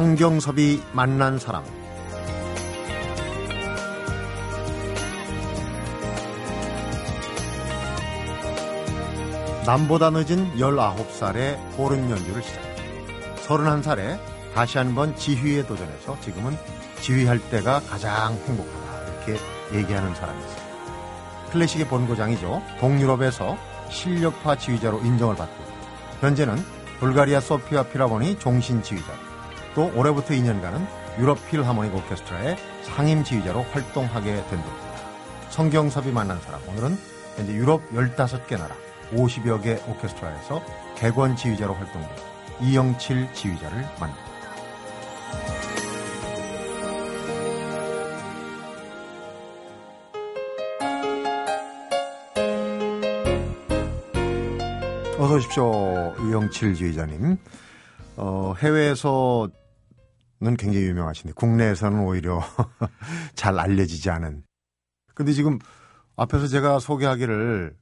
성경섭이 0.00 0.80
만난 0.94 1.38
사람 1.38 1.62
남보다 9.66 10.08
늦은 10.08 10.56
19살에 10.56 11.58
호른 11.76 12.08
연주를 12.08 12.42
시작 12.42 12.62
31살에 13.46 14.18
다시 14.54 14.78
한번 14.78 15.14
지휘에 15.16 15.66
도전해서 15.66 16.18
지금은 16.20 16.56
지휘할 17.02 17.38
때가 17.50 17.80
가장 17.80 18.32
행복하다 18.46 19.02
이렇게 19.04 19.36
얘기하는 19.74 20.14
사람이 20.14 20.40
있어요. 20.42 21.50
클래식의 21.52 21.88
본고장이죠. 21.88 22.62
동유럽에서 22.80 23.58
실력파 23.90 24.56
지휘자로 24.56 25.00
인정을 25.00 25.36
받고 25.36 25.62
현재는 26.20 26.56
불가리아 27.00 27.40
소피아 27.40 27.82
필하모니 27.82 28.38
종신 28.38 28.82
지휘자 28.82 29.29
또 29.74 29.90
올해부터 29.94 30.34
2년간은 30.34 30.86
유럽 31.18 31.38
필하모닉 31.48 31.94
오케스트라의 31.94 32.56
상임 32.82 33.24
지휘자로 33.24 33.62
활동하게 33.62 34.34
된 34.34 34.62
겁니다. 34.62 34.90
성경섭이 35.50 36.12
만난 36.12 36.40
사람 36.40 36.60
오늘은 36.68 36.96
현재 37.36 37.52
유럽 37.52 37.82
15개 37.90 38.58
나라 38.58 38.74
50여 39.12 39.62
개 39.62 39.78
오케스트라에서 39.88 40.62
객원 40.96 41.36
지휘자로 41.36 41.74
활동하는 41.74 42.14
이영칠 42.62 43.32
지휘자를 43.32 43.78
만납니다. 43.98 44.30
어서 55.18 55.34
오십시오. 55.34 56.14
이영칠 56.26 56.74
지휘자님. 56.74 57.36
어, 58.16 58.54
해외에서 58.58 59.48
는 60.42 60.56
굉장히 60.56 60.86
유명하신데 60.86 61.34
국내에서는 61.34 62.00
오히려 62.00 62.40
잘 63.34 63.58
알려지지 63.58 64.08
않은. 64.08 64.42
근데 65.14 65.32
지금 65.32 65.58
앞에서 66.16 66.46
제가 66.46 66.78
소개하기를 66.78 67.76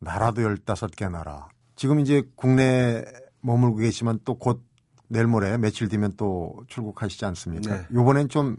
나라도 0.00 0.42
15개 0.42 1.08
나라. 1.08 1.48
지금 1.76 2.00
이제 2.00 2.22
국내 2.34 3.04
머물고 3.42 3.76
계시면 3.76 4.20
또 4.24 4.34
곧 4.34 4.64
내일 5.06 5.28
모레 5.28 5.56
며칠 5.58 5.88
뒤면 5.88 6.14
또 6.16 6.64
출국하시지 6.66 7.24
않습니까? 7.26 7.76
네. 7.76 7.86
요번엔 7.92 8.28
좀 8.28 8.56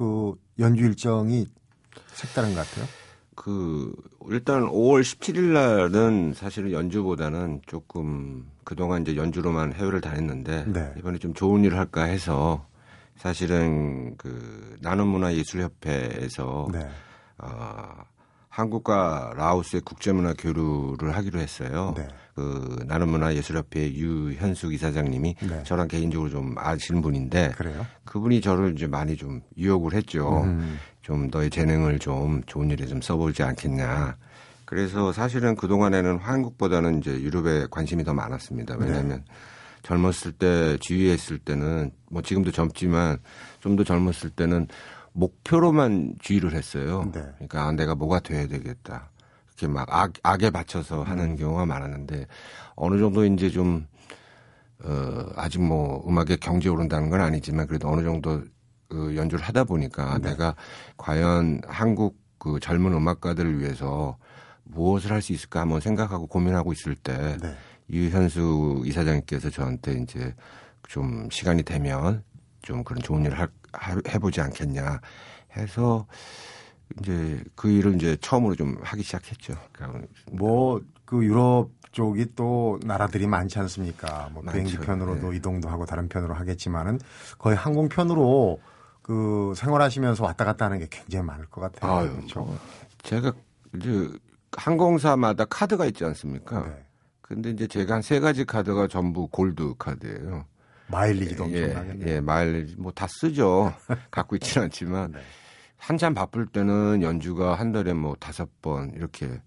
그 0.00 0.34
연주 0.58 0.84
일정이 0.86 1.46
색다른 2.14 2.54
것 2.54 2.66
같아요. 2.66 2.86
그 3.34 3.92
일단 4.30 4.62
5월 4.62 5.02
17일 5.02 5.52
날은 5.52 6.32
사실은 6.34 6.72
연주보다는 6.72 7.60
조금 7.66 8.50
그동안 8.70 9.02
이제 9.02 9.16
연주로만 9.16 9.72
해외를 9.72 10.00
다녔는데 10.00 10.66
네. 10.68 10.92
이번에 10.96 11.18
좀 11.18 11.34
좋은 11.34 11.64
일을 11.64 11.76
할까 11.76 12.04
해서 12.04 12.64
사실은 13.16 14.16
그 14.16 14.76
나눔문화예술협회에서 14.80 16.68
네. 16.72 16.88
어, 17.38 17.88
한국과 18.48 19.32
라오스의 19.36 19.82
국제문화 19.82 20.34
교류를 20.38 21.16
하기로 21.16 21.40
했어요. 21.40 21.94
네. 21.96 22.06
그 22.36 22.84
나눔문화예술협회 22.86 23.92
유현숙 23.92 24.72
이사장님이 24.72 25.34
네. 25.40 25.64
저랑 25.64 25.88
개인적으로 25.88 26.30
좀 26.30 26.54
아시는 26.56 27.02
분인데 27.02 27.54
그래요? 27.56 27.84
그분이 28.04 28.40
저를 28.40 28.74
이제 28.76 28.86
많이 28.86 29.16
좀 29.16 29.40
유혹을 29.58 29.94
했죠. 29.94 30.44
음. 30.44 30.78
좀 31.02 31.26
너의 31.28 31.50
재능을 31.50 31.98
좀 31.98 32.40
좋은 32.46 32.70
일에 32.70 32.86
좀 32.86 33.02
써보지 33.02 33.42
않겠냐. 33.42 34.16
그래서 34.70 35.12
사실은 35.12 35.56
그동안에는 35.56 36.18
한국보다는 36.18 36.98
이제 37.00 37.20
유럽에 37.20 37.66
관심이 37.72 38.04
더 38.04 38.14
많았습니다. 38.14 38.76
네. 38.76 38.86
왜냐하면 38.86 39.24
젊었을 39.82 40.30
때 40.30 40.78
지휘했을 40.78 41.38
때는 41.38 41.90
뭐 42.08 42.22
지금도 42.22 42.52
젊지만 42.52 43.18
좀 43.58 43.74
더 43.74 43.82
젊었을 43.82 44.30
때는 44.30 44.68
목표로만 45.12 46.14
지휘를 46.22 46.52
했어요. 46.52 47.02
네. 47.12 47.20
그러니까 47.34 47.66
아, 47.66 47.72
내가 47.72 47.96
뭐가 47.96 48.20
돼야 48.20 48.46
되겠다. 48.46 49.10
이렇게 49.48 49.66
막 49.66 49.88
악, 49.90 50.12
악에 50.22 50.52
음. 51.00 51.02
하는 51.02 51.34
경우가 51.34 51.66
많았는데 51.66 52.28
어느 52.76 52.96
정도 53.00 53.24
이제 53.24 53.50
좀 53.50 53.88
어, 54.84 55.26
아직 55.34 55.60
뭐 55.60 56.04
음악에 56.08 56.36
경제 56.36 56.68
오른다는 56.68 57.10
건 57.10 57.20
아니지만 57.20 57.66
그래도 57.66 57.88
어느 57.88 58.04
정도 58.04 58.40
그 58.88 59.16
연주를 59.16 59.44
하다 59.44 59.64
보니까 59.64 60.18
네. 60.18 60.30
내가 60.30 60.54
과연 60.96 61.60
한국 61.66 62.20
그 62.38 62.60
젊은 62.60 62.92
음악가들을 62.92 63.58
위해서 63.58 64.16
무엇을 64.72 65.12
할 65.12 65.22
수 65.22 65.32
있을까 65.32 65.60
한번 65.60 65.80
생각하고 65.80 66.26
고민하고 66.26 66.72
있을 66.72 66.94
때 66.94 67.36
네. 67.40 67.54
유현수 67.90 68.82
이사장님께서 68.86 69.50
저한테 69.50 69.94
이제 69.94 70.34
좀 70.88 71.28
시간이 71.30 71.62
되면 71.62 72.22
좀 72.62 72.84
그런 72.84 73.02
좋은 73.02 73.24
일을 73.24 73.38
할, 73.38 73.48
하- 73.72 74.00
해보지 74.08 74.40
않겠냐 74.40 75.00
해서 75.56 76.06
이제 77.00 77.42
그 77.54 77.70
일을 77.70 77.94
이제 77.96 78.16
처음으로 78.20 78.54
좀 78.56 78.78
하기 78.82 79.02
시작했죠. 79.02 79.54
그러니까 79.72 80.06
뭐 80.32 80.80
그 81.04 81.24
유럽 81.24 81.70
쪽이 81.90 82.34
또 82.36 82.78
나라들이 82.84 83.26
많지 83.26 83.58
않습니까? 83.58 84.28
뭐 84.32 84.44
비행기 84.44 84.74
많죠. 84.76 84.86
편으로도 84.86 85.30
네. 85.32 85.36
이동도 85.38 85.68
하고 85.68 85.84
다른 85.84 86.08
편으로 86.08 86.34
하겠지만은 86.34 87.00
거의 87.36 87.56
항공 87.56 87.88
편으로 87.88 88.60
그 89.02 89.52
생활하시면서 89.56 90.22
왔다 90.22 90.44
갔다 90.44 90.66
하는 90.66 90.78
게 90.78 90.86
굉장히 90.88 91.26
많을 91.26 91.46
것 91.46 91.60
같아요. 91.60 91.92
아유, 91.92 92.12
그렇죠. 92.14 92.40
뭐 92.42 92.56
제가 93.02 93.32
이제 93.74 94.08
항공사마다 94.52 95.44
카드가 95.44 95.86
있지 95.86 96.04
않습니까? 96.04 96.64
네. 96.66 96.84
근데 97.22 97.50
이제 97.50 97.66
제가 97.66 97.94
한 97.94 98.02
세 98.02 98.18
가지 98.18 98.44
카드가 98.44 98.88
전부 98.88 99.28
골드 99.28 99.74
카드예요. 99.78 100.44
마일리지도 100.88 101.48
예, 101.52 101.64
엄청나겠네요. 101.64 102.08
예, 102.08 102.20
마일리지 102.20 102.76
뭐 102.78 102.90
다 102.92 103.06
쓰죠. 103.08 103.72
갖고 104.10 104.34
있지는 104.36 104.64
않지만 104.64 105.12
네. 105.12 105.20
한참 105.76 106.12
바쁠 106.14 106.46
때는 106.46 107.02
연주가 107.02 107.54
한 107.54 107.70
달에 107.72 107.92
뭐 107.92 108.16
다섯 108.18 108.48
번 108.60 108.92
이렇게 108.96 109.40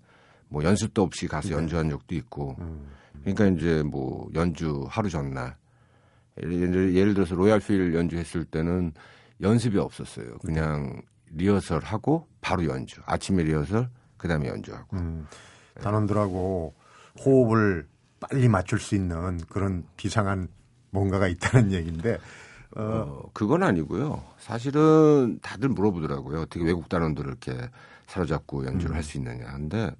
뭐 0.47 0.63
연습도 0.63 1.01
없이 1.01 1.27
가서 1.27 1.51
연주한 1.51 1.89
적도 1.89 2.15
있고. 2.15 2.55
네. 2.57 2.65
음. 2.65 2.87
그러니까 3.21 3.45
이제 3.47 3.83
뭐 3.83 4.29
연주 4.33 4.85
하루 4.89 5.09
전날 5.09 5.55
예를, 6.41 6.95
예를 6.95 7.13
들어서 7.13 7.35
로얄필 7.35 7.93
연주했을 7.93 8.43
때는 8.45 8.91
연습이 9.41 9.77
없었어요. 9.77 10.37
그냥 10.45 11.01
리허설 11.31 11.83
하고 11.83 12.27
바로 12.41 12.65
연주. 12.65 13.01
아침에 13.05 13.43
리허설, 13.43 13.89
그다음에 14.23 14.47
연주하고. 14.47 14.97
음, 14.97 15.27
단원들하고 15.81 16.73
호흡을 17.23 17.87
빨리 18.19 18.47
맞출 18.47 18.79
수 18.79 18.95
있는 18.95 19.37
그런 19.49 19.83
비상한 19.97 20.47
뭔가가 20.91 21.27
있다는 21.27 21.73
얘기인데 21.73 22.17
어, 22.75 22.81
어, 22.81 23.29
그건 23.33 23.63
아니고요. 23.63 24.23
사실은 24.39 25.39
다들 25.41 25.69
물어보더라고요. 25.69 26.41
어떻게 26.41 26.63
외국 26.63 26.87
단원들을 26.89 27.29
이렇게 27.29 27.69
사로잡고 28.07 28.65
연주를 28.65 28.95
할수 28.95 29.17
있느냐. 29.17 29.51
근데 29.53 29.91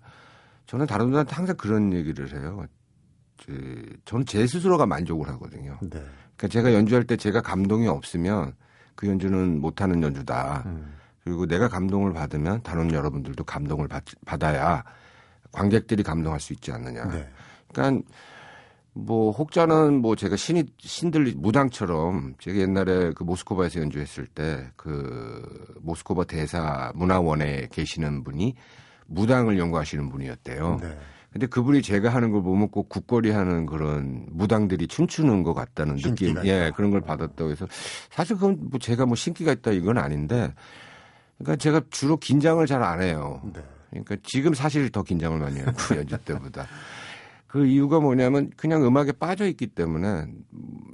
저는 0.68 0.88
다른 0.88 1.06
분들한테 1.06 1.36
항상 1.36 1.56
그런 1.58 1.94
얘기를 1.94 2.34
해요. 2.34 2.66
그, 3.46 3.98
저는 4.06 4.26
제 4.26 4.48
스스로가 4.48 4.86
만족을 4.86 5.28
하거든요. 5.30 5.78
네. 5.82 5.90
그러니까 5.90 6.48
제가 6.48 6.74
연주할 6.74 7.04
때 7.04 7.18
제가 7.18 7.42
감동이 7.42 7.88
없으면 7.88 8.54
그 8.96 9.08
연주는 9.08 9.60
못하는 9.60 10.02
연주다. 10.02 10.64
음, 10.66 10.94
그리고 11.24 11.46
내가 11.46 11.68
감동을 11.68 12.14
받으면 12.14 12.62
단원 12.64 12.94
여러분들도 12.94 13.44
감동을 13.44 13.88
받, 13.88 14.04
받아야 14.26 14.84
관객들이 15.52 16.04
감동할 16.04 16.40
수 16.40 16.54
있지 16.54 16.72
않느냐. 16.72 17.06
네. 17.06 17.30
그러니까 17.72 18.04
뭐 18.96 19.32
혹자는 19.32 20.02
뭐 20.02 20.16
제가 20.16 20.36
신이 20.36 20.66
신들 20.78 21.34
무당처럼 21.36 22.36
제가 22.40 22.60
옛날에 22.60 23.14
그 23.14 23.24
모스코바에서 23.24 23.80
연주했을 23.80 24.28
때 24.28 24.70
그 24.76 25.76
모스코바 25.82 26.26
대사 26.26 26.92
문화원에 26.96 27.68
계시는 27.72 28.24
분이 28.24 28.56
무당을 29.08 29.58
연구하시는 29.58 30.10
분이었대요. 30.10 30.80
네. 30.82 30.98
근데 31.32 31.48
그분이 31.48 31.82
제가 31.82 32.10
하는 32.10 32.32
걸 32.32 32.44
보면 32.44 32.70
꼭 32.70 32.90
국거리 32.90 33.32
하는 33.32 33.66
그런 33.66 34.28
무당들이 34.30 34.88
춤추는 34.88 35.42
것 35.42 35.56
같다는 35.56 35.96
느낌, 35.96 36.16
신기가 36.16 36.46
예, 36.46 36.68
있다. 36.68 36.76
그런 36.76 36.92
걸 36.92 37.02
받았다고 37.02 37.50
해서 37.50 37.68
사실 38.12 38.36
그건 38.36 38.60
뭐 38.70 38.80
제가 38.80 39.08
뭐 39.08 39.16
신기가 39.16 39.52
있다 39.52 39.72
이건 39.72 39.98
아닌데, 39.98 40.54
그러니까 41.38 41.56
제가 41.58 41.82
주로 41.90 42.18
긴장을 42.18 42.66
잘 42.66 42.82
안 42.84 43.02
해요. 43.02 43.42
네. 43.54 43.62
그러니까 43.90 44.16
지금 44.24 44.54
사실 44.54 44.90
더 44.90 45.04
긴장을 45.04 45.38
많이 45.40 45.60
하고 45.60 45.96
연주 45.96 46.18
때보다. 46.18 46.66
그 47.48 47.68
이유가 47.68 48.00
뭐냐면 48.00 48.50
그냥 48.58 48.84
음악에 48.84 49.12
빠져 49.12 49.46
있기 49.48 49.68
때문에 49.68 50.26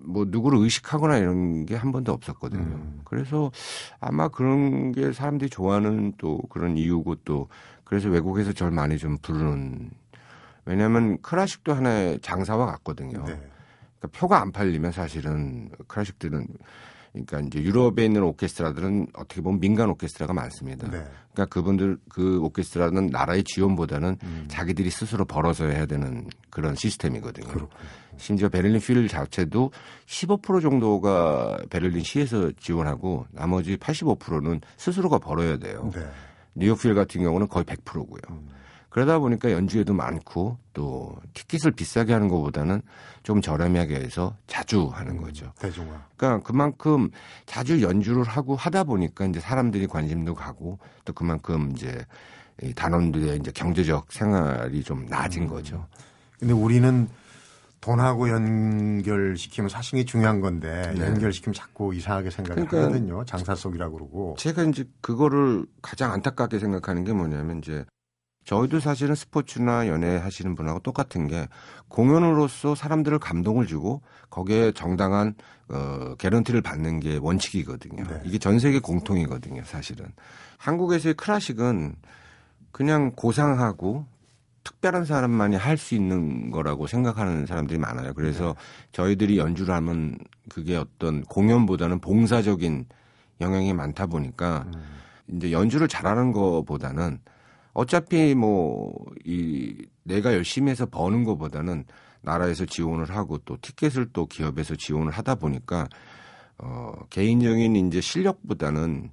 뭐 0.05 0.25
누구를 0.27 0.59
의식하거나 0.59 1.17
이런 1.17 1.65
게 1.65 1.75
한 1.75 1.93
번도 1.93 2.11
없었거든요. 2.11 2.61
음. 2.61 2.99
그래서 3.05 3.49
아마 4.01 4.27
그런 4.27 4.91
게 4.91 5.13
사람들이 5.13 5.49
좋아하는 5.49 6.13
또 6.17 6.39
그런 6.49 6.75
이유고 6.75 7.15
또 7.23 7.47
그래서 7.85 8.09
외국에서 8.09 8.51
절 8.51 8.71
많이 8.71 8.97
좀 8.97 9.17
부르는 9.21 9.91
왜냐하면 10.65 11.21
클래식도 11.21 11.73
하나의 11.73 12.19
장사와 12.19 12.65
같거든요. 12.65 13.19
네. 13.25 13.39
그러니까 13.99 14.19
표가 14.19 14.41
안 14.41 14.51
팔리면 14.51 14.91
사실은 14.91 15.69
클래식들은 15.87 16.45
그러니까 17.11 17.39
이제 17.39 17.61
유럽에 17.61 18.05
있는 18.05 18.23
오케스트라들은 18.23 19.07
어떻게 19.13 19.41
보면 19.41 19.59
민간 19.59 19.89
오케스트라가 19.89 20.33
많습니다. 20.33 20.89
네. 20.89 21.03
그러니까 21.33 21.45
그분들 21.45 21.97
그 22.09 22.39
오케스트라는 22.41 23.07
나라의 23.07 23.43
지원보다는 23.43 24.17
음. 24.21 24.45
자기들이 24.47 24.89
스스로 24.89 25.25
벌어서 25.25 25.65
해야 25.65 25.85
되는 25.85 26.27
그런 26.49 26.75
시스템이거든요. 26.75 27.47
그렇군요. 27.47 27.89
심지어 28.17 28.49
베를린 28.49 28.79
필 28.81 29.07
자체도 29.07 29.71
15% 30.05 30.61
정도가 30.61 31.59
베를린 31.69 32.03
시에서 32.03 32.51
지원하고 32.59 33.25
나머지 33.31 33.77
85%는 33.77 34.61
스스로가 34.77 35.19
벌어야 35.19 35.57
돼요. 35.57 35.91
네. 35.93 36.01
뉴욕 36.55 36.79
필 36.79 36.93
같은 36.93 37.21
경우는 37.21 37.47
거의 37.47 37.63
100%고요. 37.65 38.21
음. 38.29 38.49
그러다 38.89 39.19
보니까 39.19 39.51
연주회도 39.51 39.93
많고 39.93 40.57
또 40.73 41.15
티켓을 41.33 41.71
비싸게 41.71 42.11
하는 42.11 42.27
것보다는 42.27 42.81
좀 43.23 43.41
저렴하게 43.41 43.95
해서 43.95 44.35
자주 44.47 44.87
하는 44.87 45.17
음, 45.17 45.21
거죠. 45.21 45.53
대중화. 45.59 46.05
그러니까 46.17 46.45
그만큼 46.45 47.09
자주 47.45 47.81
연주를 47.81 48.23
하고 48.23 48.55
하다 48.55 48.85
보니까 48.85 49.25
이제 49.25 49.39
사람들이 49.39 49.87
관심도 49.87 50.33
가고 50.33 50.79
또 51.05 51.13
그만큼 51.13 51.71
이제 51.75 52.03
이 52.61 52.73
단원들의 52.73 53.37
이제 53.37 53.51
경제적 53.51 54.11
생활이 54.11 54.83
좀 54.83 55.05
나아진 55.05 55.43
음. 55.43 55.47
거죠. 55.47 55.85
근데 56.39 56.53
우리는 56.53 57.07
돈하고 57.81 58.29
연결시키면 58.29 59.69
사실이 59.69 60.05
중요한 60.05 60.41
건데 60.41 60.93
네. 60.97 61.05
연결시키면 61.05 61.53
자꾸 61.53 61.93
이상하게 61.93 62.29
생각을 62.29 62.65
그러니까 62.65 62.89
하거든요. 62.89 63.23
장사 63.25 63.55
속이라고 63.55 63.97
그러고. 63.97 64.35
제가 64.37 64.63
이제 64.63 64.83
그거를 65.01 65.65
가장 65.81 66.11
안타깝게 66.11 66.59
생각하는 66.59 67.05
게 67.05 67.13
뭐냐면 67.13 67.59
이제 67.59 67.85
저희도 68.49 68.79
사실은 68.79 69.13
스포츠나 69.13 69.87
연애 69.87 70.17
하시는 70.17 70.55
분하고 70.55 70.79
똑같은 70.79 71.27
게 71.27 71.47
공연으로서 71.87 72.73
사람들을 72.73 73.19
감동을 73.19 73.67
주고 73.67 74.01
거기에 74.31 74.71
정당한 74.71 75.35
어 75.67 76.15
개런티를 76.17 76.63
받는 76.63 76.99
게 76.99 77.19
원칙이거든요. 77.21 78.03
네. 78.05 78.21
이게 78.25 78.39
전 78.39 78.57
세계 78.57 78.79
공통이거든요, 78.79 79.61
사실은. 79.65 80.07
한국에서의 80.57 81.13
클래식은 81.13 81.93
그냥 82.71 83.11
고상하고 83.15 84.07
특별한 84.63 85.05
사람만이 85.05 85.55
할 85.55 85.77
수 85.77 85.93
있는 85.93 86.49
거라고 86.49 86.87
생각하는 86.87 87.45
사람들이 87.45 87.77
많아요. 87.77 88.15
그래서 88.15 88.55
네. 88.57 88.87
저희들이 88.93 89.37
연주를 89.37 89.75
하면 89.75 90.17
그게 90.49 90.75
어떤 90.75 91.21
공연보다는 91.21 91.99
봉사적인 91.99 92.87
영향이 93.41 93.73
많다 93.73 94.07
보니까 94.07 94.65
음. 94.73 94.83
이제 95.27 95.51
연주를 95.51 95.87
잘하는 95.87 96.31
것보다는 96.31 97.19
어차피 97.73 98.35
뭐 98.35 98.93
이 99.29 99.75
내가 100.03 100.33
열심히 100.33 100.71
해서 100.71 100.87
버는 100.87 101.23
것보다는 101.23 101.85
나라에서 102.21 102.65
지원을 102.65 103.15
하고 103.15 103.37
또 103.45 103.57
티켓을 103.61 104.09
또 104.11 104.25
기업에서 104.25 104.75
지원을 104.75 105.11
하다 105.11 105.35
보니까 105.35 105.87
어 106.57 106.93
개인적인 107.11 107.75
이제 107.75 108.01
실력보다는 108.01 109.11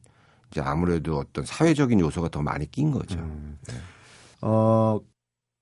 이제 0.50 0.60
아무래도 0.62 1.18
어떤 1.18 1.44
사회적인 1.44 2.00
요소가 2.00 2.30
더 2.30 2.40
많이 2.42 2.68
낀 2.70 2.90
거죠. 2.90 3.18
음. 3.18 3.58
네. 3.68 3.74
어 4.40 4.98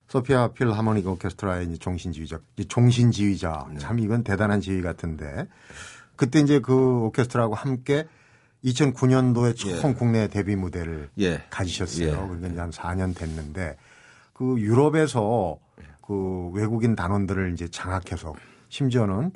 소피아 0.07 0.53
필 0.53 0.71
하모닉 0.71 1.05
오케스트라의 1.05 1.67
이제 1.67 1.77
종신 1.77 2.13
지휘자, 2.13 2.39
종신 2.69 3.11
지휘자 3.11 3.67
네. 3.73 3.79
참 3.79 3.99
이건 3.99 4.23
대단한 4.23 4.61
지휘 4.61 4.81
같은데 4.81 5.47
그때 6.15 6.39
이제 6.39 6.59
그 6.59 6.73
오케스트라하고 7.05 7.55
함께 7.55 8.07
2009년도에 8.65 9.55
처음 9.55 9.91
예. 9.91 9.93
국내 9.93 10.27
데뷔 10.27 10.55
무대를 10.55 11.09
예. 11.19 11.43
가지셨어요. 11.49 12.07
예. 12.07 12.11
그러니까 12.11 12.47
이제 12.47 12.59
한 12.59 12.71
4년 12.71 13.15
됐는데 13.15 13.77
그 14.33 14.59
유럽에서 14.59 15.57
그 16.01 16.49
외국인 16.53 16.95
단원들을 16.95 17.53
이제 17.53 17.67
장악해서 17.67 18.33
심지어는 18.69 19.31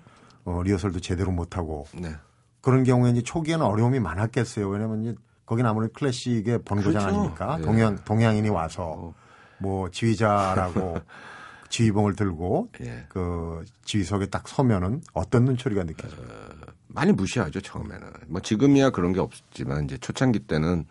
어, 0.46 0.62
리허설도 0.64 1.00
제대로 1.00 1.32
못하고 1.32 1.88
네. 1.94 2.16
그런 2.62 2.84
경우에 2.84 3.12
이제 3.12 3.22
초기에는 3.22 3.66
어려움이 3.66 4.00
많았겠어요. 4.00 4.68
왜냐면 4.68 5.04
이제 5.04 5.16
거긴 5.46 5.66
아무래도 5.66 5.94
클래식의 5.94 6.64
본고장 6.64 7.02
그렇죠. 7.02 7.08
아닙니까? 7.08 7.58
네. 7.58 7.64
동양, 7.64 7.96
동양인이 8.04 8.50
와서 8.50 8.84
어. 8.84 9.14
뭐 9.60 9.90
지휘자라고 9.90 11.00
지휘봉을 11.70 12.16
들고 12.16 12.70
예. 12.82 13.06
그 13.10 13.64
지휘석에 13.86 14.28
딱 14.28 14.48
서면은 14.48 15.02
어떤 15.14 15.46
눈초리가 15.46 15.84
느껴져요? 15.84 16.22
어, 16.22 16.72
많이 16.88 17.12
무시하죠 17.12 17.62
처음에는. 17.62 18.08
뭐 18.28 18.42
지금이야 18.42 18.90
그런 18.90 19.14
게 19.14 19.20
없지만 19.20 19.86
이제 19.86 19.98
초창기 19.98 20.40
때는 20.40 20.86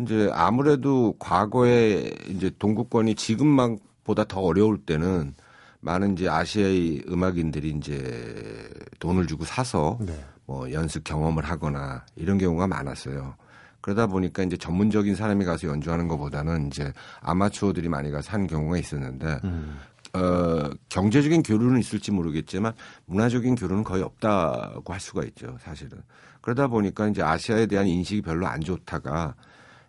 이제 0.00 0.30
아무래도 0.32 1.14
과거에 1.18 2.10
이제 2.28 2.50
동구권이 2.58 3.14
지금만보다 3.14 4.24
더 4.24 4.40
어려울 4.40 4.78
때는 4.78 5.34
많은 5.80 6.14
이제 6.14 6.28
아시아의 6.28 7.04
음악인들이 7.08 7.70
이제 7.70 8.70
돈을 9.00 9.26
주고 9.26 9.44
사서 9.44 9.98
네. 10.00 10.18
뭐 10.46 10.72
연습 10.72 11.04
경험을 11.04 11.44
하거나 11.44 12.04
이런 12.16 12.38
경우가 12.38 12.66
많았어요. 12.66 13.34
그러다 13.82 14.06
보니까 14.06 14.42
이제 14.42 14.56
전문적인 14.56 15.14
사람이 15.14 15.44
가서 15.44 15.68
연주하는 15.68 16.08
것보다는 16.08 16.68
이제 16.68 16.92
아마추어들이 17.20 17.88
많이 17.88 18.10
가서 18.10 18.32
하는 18.32 18.46
경우가 18.46 18.78
있었는데 18.78 19.40
음. 19.44 19.78
어, 20.14 20.70
경제적인 20.88 21.42
교류는 21.42 21.80
있을지 21.80 22.10
모르겠지만 22.10 22.72
문화적인 23.06 23.56
교류는 23.56 23.82
거의 23.82 24.02
없다고 24.02 24.92
할 24.92 25.00
수가 25.00 25.24
있죠, 25.24 25.56
사실은. 25.60 26.00
그러다 26.40 26.68
보니까 26.68 27.08
이제 27.08 27.22
아시아에 27.22 27.66
대한 27.66 27.86
인식이 27.86 28.22
별로 28.22 28.46
안 28.46 28.60
좋다가 28.60 29.34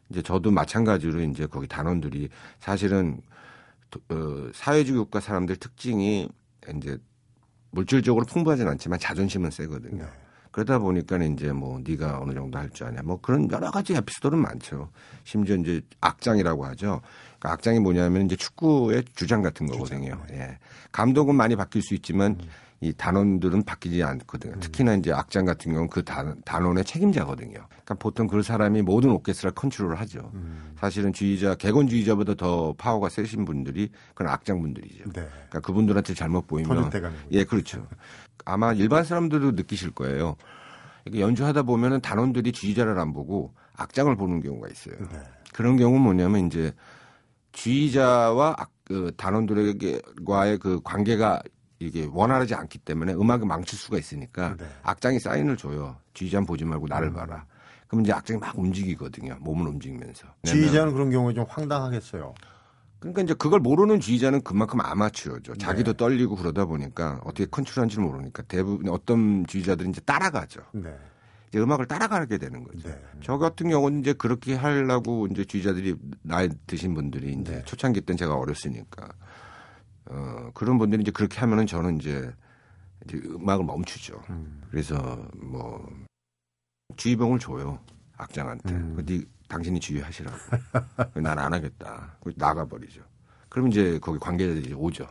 이제 0.10 0.22
저도 0.22 0.52
마찬가지로 0.52 1.22
이제 1.22 1.46
거기 1.46 1.68
단원들이 1.68 2.30
사실은 2.60 3.22
어, 4.10 4.50
사회주의 4.54 4.98
국가 4.98 5.20
사람들 5.20 5.58
특징이 5.58 6.28
이제 6.78 6.98
물질적으로 7.72 8.26
풍부하진 8.26 8.68
않지만 8.68 9.00
자존심은 9.00 9.52
세거든요. 9.52 10.04
네. 10.04 10.23
그러다 10.54 10.78
보니까 10.80 11.18
이제 11.18 11.52
뭐 11.52 11.82
네가 11.84 12.20
어느 12.22 12.34
정도 12.34 12.58
할 12.60 12.70
줄 12.70 12.88
아냐 12.88 13.02
뭐 13.04 13.20
그런 13.20 13.52
여러 13.52 13.70
가지 13.72 13.94
에피소드는 13.94 14.42
많죠. 14.42 14.90
심지어 15.26 15.56
이제 15.58 15.82
악장이라고 16.00 16.64
하죠. 16.68 17.02
그러니까 17.40 17.52
악장이 17.54 17.80
뭐냐면 17.80 18.28
이제 18.28 18.36
축구의 18.36 19.04
주장 19.16 19.42
같은 19.42 19.68
거거든요. 19.68 20.18
주장. 20.28 20.40
예. 20.40 20.58
감독은 20.92 21.36
많이 21.36 21.56
바뀔 21.56 21.82
수 21.82 21.94
있지만 21.96 22.38
음. 22.40 22.48
이 22.82 22.92
단원들은 22.94 23.64
바뀌지 23.64 24.04
않거든요. 24.04 24.54
음. 24.56 24.60
특히나 24.60 24.96
이제 24.96 25.12
악장 25.14 25.46
같은 25.46 25.72
경우는 25.72 25.90
그 25.90 26.04
단, 26.04 26.36
단원의 26.44 26.84
책임자거든요. 26.84 27.54
그러니까 27.54 27.94
보통 27.96 28.28
그 28.28 28.42
사람이 28.44 28.82
모든 28.82 29.10
오케스트라 29.12 29.52
컨트롤을 29.52 30.00
하죠. 30.02 30.32
음. 30.34 30.74
사실은 30.78 31.14
주의자, 31.14 31.56
개건주의자보다 31.56 32.34
더 32.36 32.74
파워가 32.78 33.08
세신 33.10 33.46
분들이 33.46 33.90
그건 34.14 34.28
악장 34.34 34.62
분들이죠. 34.62 35.06
네. 35.06 35.28
그러니까 35.32 35.60
그분들한테 35.62 36.14
잘못 36.14 36.46
보이면 36.46 36.70
예, 37.32 37.44
그렇죠. 37.46 37.88
아마 38.46 38.74
일반 38.74 39.04
사람들도 39.04 39.52
느끼실 39.52 39.92
거예요. 39.92 40.36
연주하다 41.14 41.64
보면은 41.64 42.02
단원들이 42.02 42.52
주의자를 42.52 42.98
안 43.00 43.14
보고 43.14 43.54
악장을 43.76 44.16
보는 44.16 44.42
경우가 44.42 44.70
있어요. 44.70 44.96
네. 45.12 45.20
그런 45.54 45.78
경우는 45.78 46.02
뭐냐면 46.02 46.48
이제 46.48 46.72
주의자와 47.52 48.56
그 48.86 49.12
단원들에게와의 49.18 50.58
그 50.60 50.82
관계가 50.84 51.42
이게 51.80 52.08
원활하지 52.12 52.56
않기 52.56 52.80
때문에 52.80 53.14
음악을 53.14 53.46
망칠 53.46 53.78
수가 53.78 53.98
있으니까 53.98 54.56
네. 54.58 54.66
악장이 54.84 55.20
사인을 55.20 55.58
줘요. 55.58 55.98
주의자는 56.14 56.46
보지 56.46 56.66
말고 56.66 56.88
나를 56.88 57.10
음. 57.10 57.14
봐라. 57.14 57.46
그럼 57.88 58.04
이제 58.04 58.14
악장이 58.14 58.40
막 58.40 58.58
움직이거든요. 58.58 59.38
몸을 59.42 59.68
움직이면서. 59.68 60.28
주의자는 60.44 60.94
그런 60.94 61.12
경우에 61.12 61.34
좀 61.34 61.46
황당하겠어요. 61.48 62.34
그러니까 63.04 63.22
이제 63.22 63.34
그걸 63.34 63.60
모르는 63.60 64.00
주의자는 64.00 64.44
그만큼 64.44 64.80
아마추어죠. 64.80 65.56
자기도 65.56 65.92
네. 65.92 65.98
떨리고 65.98 66.38
그러다 66.38 66.64
보니까 66.64 67.20
어떻게 67.26 67.46
컨트롤한지 67.46 67.98
를 67.98 68.06
모르니까 68.06 68.44
대부분 68.44 68.88
어떤 68.88 69.46
주의자들은 69.46 69.92
이제 69.92 70.00
따라가죠. 70.02 70.62
네. 70.72 70.96
이제 71.50 71.60
음악을 71.60 71.86
따라가게 71.86 72.38
되는 72.38 72.64
거죠. 72.64 72.88
네. 72.88 73.04
저 73.22 73.38
같은 73.38 73.70
경우는 73.70 74.00
이제 74.00 74.14
그렇게 74.14 74.56
하려고 74.56 75.28
이제 75.28 75.44
주의자들이 75.44 75.96
나이 76.22 76.48
드신 76.66 76.94
분들이 76.94 77.34
이제 77.34 77.56
네. 77.56 77.64
초창기 77.66 78.00
때는 78.02 78.18
제가 78.18 78.36
어렸으니까 78.36 79.10
어 80.06 80.52
그런 80.54 80.78
분들이 80.78 81.02
이제 81.02 81.12
그렇게 81.12 81.42
하면은 81.42 81.68
저는 81.68 82.00
이제 82.00 82.32
이제 83.06 83.22
음악을 83.26 83.66
멈추죠. 83.66 84.22
음. 84.30 84.62
그래서 84.72 85.28
뭐 85.36 85.86
주의봉을 86.96 87.40
줘요 87.40 87.80
악장한테. 88.16 88.74
음. 88.74 88.96
네 89.06 89.26
당신이 89.48 89.80
지휘하시라고. 89.80 90.38
난 91.16 91.40
안 91.40 91.54
하겠다. 91.54 92.16
나가버리죠. 92.36 93.02
그럼 93.50 93.68
이제 93.68 94.00
거기 94.02 94.18
관계자들이 94.20 94.74
오죠. 94.74 95.08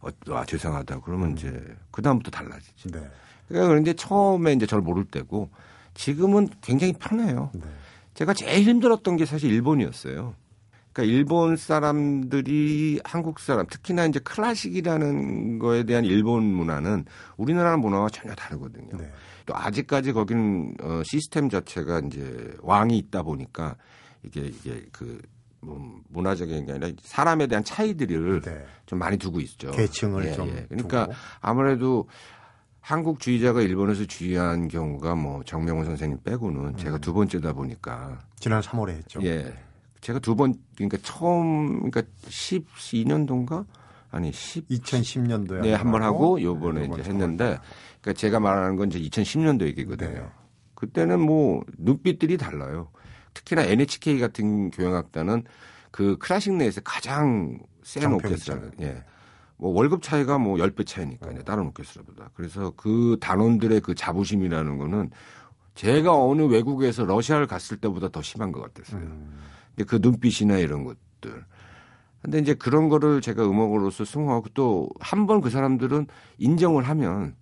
어, 0.00 0.08
아, 0.30 0.44
죄송하다. 0.44 1.00
그러면 1.00 1.30
음. 1.30 1.36
이제 1.36 1.76
그다음부터 1.90 2.30
달라지죠. 2.30 2.90
네. 2.90 3.10
그러니까 3.48 3.68
그런데 3.68 3.92
처음에 3.94 4.52
이제 4.52 4.66
저를 4.66 4.82
모를 4.82 5.04
때고 5.04 5.50
지금은 5.94 6.48
굉장히 6.60 6.92
편해요. 6.92 7.50
네. 7.54 7.62
제가 8.14 8.32
제일 8.34 8.64
힘들었던 8.68 9.16
게 9.16 9.26
사실 9.26 9.50
일본이었어요. 9.50 10.34
그러니까 10.94 11.12
일본 11.12 11.56
사람들이 11.56 13.00
한국 13.04 13.40
사람, 13.40 13.66
특히나 13.66 14.06
이제 14.06 14.20
클래식이라는 14.20 15.58
거에 15.58 15.82
대한 15.82 16.04
일본 16.04 16.44
문화는 16.44 17.04
우리나라 17.36 17.76
문화와 17.76 18.08
전혀 18.10 18.32
다르거든요. 18.34 18.96
네. 18.96 19.12
또 19.44 19.54
아직까지 19.56 20.12
거기는 20.12 20.74
어, 20.80 21.02
시스템 21.04 21.50
자체가 21.50 22.00
이제 22.06 22.54
왕이 22.62 22.96
있다 22.96 23.24
보니까 23.24 23.76
이게 24.22 24.42
이게 24.42 24.86
그 24.92 25.20
뭐, 25.60 26.00
문화적인 26.08 26.64
게 26.64 26.72
아니라 26.72 26.90
사람에 27.02 27.48
대한 27.48 27.64
차이들을 27.64 28.40
네. 28.42 28.64
좀 28.86 29.00
많이 29.00 29.18
두고 29.18 29.40
있죠. 29.40 29.72
계층을 29.72 30.26
예, 30.26 30.32
좀. 30.32 30.48
예. 30.48 30.66
그러니까 30.68 31.06
두고. 31.06 31.16
아무래도 31.40 32.08
한국주의자가 32.80 33.62
일본에서 33.62 34.04
주의한 34.04 34.68
경우가 34.68 35.16
뭐 35.16 35.42
정명훈 35.42 35.86
선생님 35.86 36.20
빼고는 36.22 36.60
음. 36.66 36.76
제가 36.76 36.98
두 36.98 37.12
번째다 37.12 37.52
보니까 37.52 38.20
지난 38.38 38.60
3월에 38.60 38.90
했죠. 38.90 39.20
예. 39.24 39.52
제가 40.04 40.18
두 40.18 40.34
번 40.36 40.54
그러니까 40.76 40.98
처음 41.02 41.90
그러니까 41.90 42.02
12년도인가 42.28 43.64
아니 44.10 44.30
10 44.32 44.68
2010년도에 44.68 45.62
네, 45.62 45.72
한 45.74 45.90
번 45.90 46.02
하고 46.02 46.40
요번에 46.40 46.84
이제 46.84 47.02
했는데 47.10 47.58
그러니까 48.02 48.12
제가 48.12 48.38
말하는 48.38 48.76
건 48.76 48.88
이제 48.92 49.00
2010년도 49.00 49.62
얘기거든요. 49.62 50.10
네. 50.10 50.26
그때는 50.74 51.20
뭐 51.20 51.62
눈빛들이 51.78 52.36
달라요. 52.36 52.90
특히나 53.32 53.62
NHK 53.62 54.18
같은 54.20 54.70
교향악단은 54.70 55.44
그 55.90 56.18
클래식 56.18 56.52
내에서 56.54 56.80
가장 56.82 57.58
센. 57.82 58.12
오케스트라. 58.12 58.60
예. 58.82 59.02
뭐 59.56 59.70
월급 59.70 60.02
차이가 60.02 60.36
뭐 60.36 60.56
10배 60.58 60.86
차이니까요. 60.86 61.42
다른 61.44 61.66
오케스트라보다. 61.68 62.30
그래서 62.34 62.72
그 62.76 63.16
단원들의 63.20 63.80
그 63.80 63.94
자부심이라는 63.94 64.76
거는 64.78 65.10
제가 65.74 66.14
어느 66.14 66.42
외국에서 66.42 67.04
러시아를 67.04 67.46
갔을 67.46 67.78
때보다 67.78 68.08
더 68.10 68.20
심한 68.20 68.52
것 68.52 68.60
같았어요. 68.62 69.00
음. 69.00 69.38
근데 69.76 69.84
그 69.84 69.96
눈빛이나 70.00 70.58
이런 70.58 70.84
것들. 70.84 71.44
근데 72.22 72.38
이제 72.38 72.54
그런 72.54 72.88
거를 72.88 73.20
제가 73.20 73.44
음악으로서 73.48 74.04
승화하고 74.04 74.48
또 74.54 74.88
한 75.00 75.26
번 75.26 75.40
그 75.40 75.50
사람들은 75.50 76.06
인정을 76.38 76.84
하면 76.84 77.34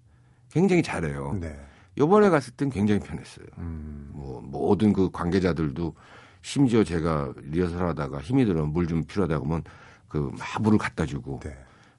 굉장히 0.51 0.83
잘해요. 0.83 1.37
네. 1.41 1.57
요번에 1.99 2.31
갔을 2.31 2.53
땐 2.55 2.69
굉장히 2.71 3.01
편했어요. 3.01 3.47
음. 3.59 4.11
뭐 4.13 4.41
모든 4.43 4.93
그 4.93 5.11
관계자들도 5.11 5.95
심지어 6.43 6.83
제가 6.83 7.33
리허설 7.37 7.87
하다가 7.87 8.21
힘이 8.21 8.45
들면 8.45 8.73
물 8.73 8.87
좀 8.87 9.05
필요하다고 9.05 9.45
하면 9.47 9.63
그막 10.09 10.63
물을 10.63 10.79
갖다 10.79 11.07
주고 11.07 11.39
네. 11.45 11.57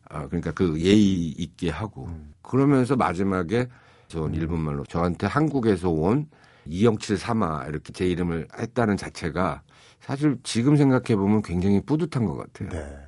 아 0.10 0.28
그러니까 0.28 0.52
그 0.52 0.80
예의 0.82 1.30
있게 1.30 1.70
하고 1.70 2.06
음. 2.08 2.34
그러면서 2.42 2.96
마지막에 2.96 3.68
저 4.08 4.28
일본말로 4.30 4.84
저한테 4.86 5.26
한국에서 5.28 5.90
온 5.90 6.28
이영칠 6.66 7.18
삼아 7.18 7.66
이렇게 7.68 7.92
제 7.94 8.06
이름을 8.06 8.48
했다는 8.58 8.98
자체가 8.98 9.64
사실 10.00 10.38
지금 10.44 10.76
생각해 10.76 11.16
보면 11.16 11.42
굉장히 11.42 11.82
뿌듯한 11.82 12.26
것 12.26 12.36
같아요. 12.36 12.70
네. 12.70 13.04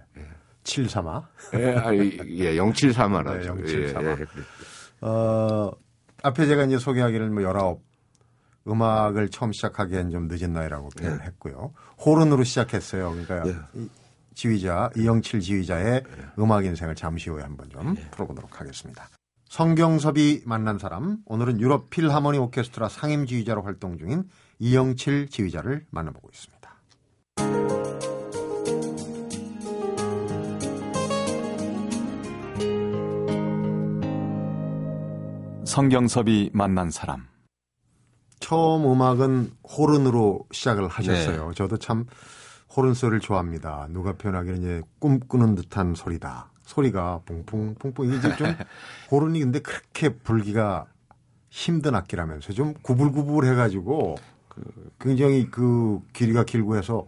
7삼아. 0.63 1.23
예, 1.53 1.75
아, 1.75 1.93
예, 1.93 2.55
073하라죠. 2.55 3.55
네, 3.57 3.65
073. 3.65 4.03
예, 4.03 4.09
예. 4.09 4.25
어, 5.01 5.71
앞에 6.23 6.47
제가 6.47 6.63
이제 6.63 6.77
소개하기를 6.77 7.29
뭐 7.29 7.43
19, 7.43 7.81
음악을 8.67 9.29
처음 9.29 9.51
시작하기엔 9.51 10.09
좀 10.09 10.27
늦은 10.27 10.53
나이라고 10.53 10.89
표현을 10.89 11.21
했고요. 11.23 11.73
호른으로 12.03 12.43
시작했어요. 12.43 13.11
그러니까 13.11 13.43
네. 13.43 13.55
이 13.75 13.89
지휘자, 14.33 14.89
이영칠 14.95 15.39
지휘자의 15.39 16.03
음악 16.39 16.65
인생을 16.65 16.95
잠시 16.95 17.29
후에 17.29 17.43
한번 17.43 17.69
좀 17.69 17.95
풀어보도록 18.11 18.59
하겠습니다. 18.59 19.07
성경섭이 19.55 20.41
만난 20.43 20.77
사람, 20.77 21.19
오늘은 21.25 21.61
유럽 21.61 21.89
필하모니 21.89 22.37
오케스트라 22.39 22.89
상임 22.89 23.25
지휘자로 23.25 23.61
활동 23.61 23.97
중인 23.97 24.25
이영칠 24.59 25.29
지휘자를 25.29 25.85
만나보고 25.91 26.29
있습니다. 26.29 26.75
성경섭이 35.63 36.49
만난 36.51 36.91
사람. 36.91 37.25
처음 38.41 38.91
음악은 38.91 39.51
호른으로 39.63 40.45
시작을 40.51 40.89
하셨어요. 40.89 41.47
네. 41.47 41.53
저도 41.55 41.77
참 41.77 42.05
호른 42.75 42.93
소리를 42.93 43.21
좋아합니다. 43.21 43.87
누가 43.91 44.11
표현하기는 44.17 44.59
이제 44.59 44.81
꿈꾸는 44.99 45.55
듯한 45.55 45.95
소리다. 45.95 46.51
소리가 46.65 47.21
뿡뿡 47.25 47.75
뿡뿡 47.75 48.13
이게 48.13 48.35
좀 48.35 48.47
호른이 49.11 49.39
근데 49.39 49.59
그렇게 49.59 50.09
불기가 50.09 50.87
힘든 51.49 51.95
악기라면서 51.95 52.53
좀 52.53 52.73
구불구불해 52.81 53.55
가지고 53.55 54.15
굉장히 54.99 55.49
그 55.49 55.99
길이가 56.11 56.43
길고 56.43 56.75
해서 56.75 57.05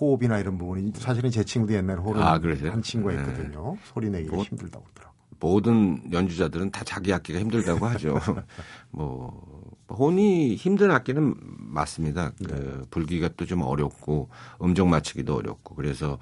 호흡이나 0.00 0.38
이런 0.38 0.56
부분이 0.58 0.92
사실은 0.94 1.30
제 1.30 1.42
친구도 1.44 1.74
옛날에 1.74 1.98
호른 1.98 2.22
아, 2.22 2.38
그러세요? 2.38 2.70
한 2.72 2.82
친구가 2.82 3.14
네. 3.14 3.20
있거든요. 3.20 3.76
소리 3.84 4.10
내기가 4.10 4.36
뭐, 4.36 4.44
힘들다고 4.44 4.84
그러더라고요. 4.84 5.16
모든 5.40 6.12
연주자들은 6.12 6.70
다 6.70 6.84
자기 6.84 7.12
악기가 7.12 7.38
힘들다고 7.38 7.86
하죠. 7.86 8.18
뭐 8.90 9.74
혼이 9.88 10.54
힘든 10.56 10.90
악기는 10.90 11.34
맞습니다. 11.58 12.32
그 12.46 12.86
불기가 12.90 13.28
또 13.36 13.44
좀 13.46 13.62
어렵고 13.62 14.28
음정 14.62 14.90
맞추기도 14.90 15.34
어렵고 15.36 15.74
그래서 15.74 16.18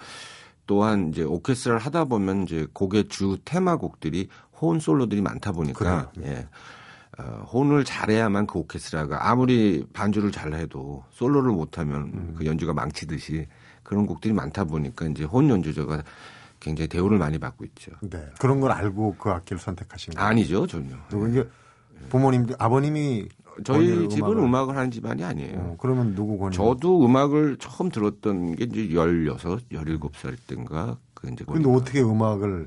또한 0.66 1.10
이제 1.10 1.22
오케스트라를 1.22 1.80
하다 1.80 2.04
보면 2.06 2.44
이제 2.44 2.66
곡의 2.72 3.08
주 3.08 3.38
테마곡들이 3.44 4.28
혼 4.60 4.80
솔로들이 4.80 5.20
많다 5.20 5.52
보니까 5.52 6.10
예. 6.22 6.48
어, 7.18 7.46
혼을 7.52 7.84
잘해야만 7.84 8.46
그 8.46 8.58
오케스트라가 8.58 9.30
아무리 9.30 9.86
반주를 9.92 10.32
잘해도 10.32 11.04
솔로를 11.10 11.52
못하면 11.52 12.34
그 12.34 12.44
연주가 12.44 12.72
망치듯이 12.72 13.46
그런 13.82 14.06
곡들이 14.06 14.32
많다 14.32 14.64
보니까 14.64 15.06
이제 15.06 15.24
혼 15.24 15.48
연주자가 15.48 16.02
굉장히 16.58 16.88
대우를 16.88 17.18
많이 17.18 17.38
받고 17.38 17.64
있죠. 17.66 17.92
네. 18.00 18.26
그런 18.40 18.58
걸 18.60 18.72
알고 18.72 19.16
그 19.18 19.30
악기를 19.30 19.60
선택하신 19.60 20.14
거예요. 20.14 20.28
아니죠, 20.28 20.66
전혀. 20.66 20.96
누구 21.08 21.28
이제 21.28 21.48
부모님, 22.08 22.46
아버님이 22.58 23.28
저희 23.62 24.08
집은 24.08 24.28
음악을- 24.30 24.44
음악을 24.44 24.76
하는 24.76 24.90
집안이 24.90 25.22
아니에요. 25.22 25.58
어, 25.58 25.76
그러면 25.78 26.14
누구 26.14 26.38
권유? 26.38 26.52
저도 26.52 27.04
음악을 27.04 27.56
처음 27.58 27.90
들었던 27.90 28.56
게 28.56 28.64
이제 28.64 28.88
16, 28.90 29.38
17살 29.70 30.36
때인가. 30.46 30.96
그 31.14 31.30
이제 31.30 31.44
근데 31.46 31.68
어떻게 31.70 32.02
음악을 32.02 32.66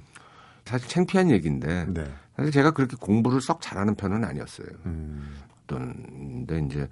사실 0.66 0.88
창피한 0.88 1.30
얘기인데 1.32 1.86
네. 1.90 2.06
사실 2.36 2.52
제가 2.52 2.72
그렇게 2.72 2.96
공부를 3.00 3.42
썩 3.42 3.62
잘하는 3.62 3.96
편은 3.96 4.24
아니었어요. 4.24 4.68
음, 4.86 5.36
어떤 5.64 5.94
근데 6.48 6.60
이제 6.66 6.88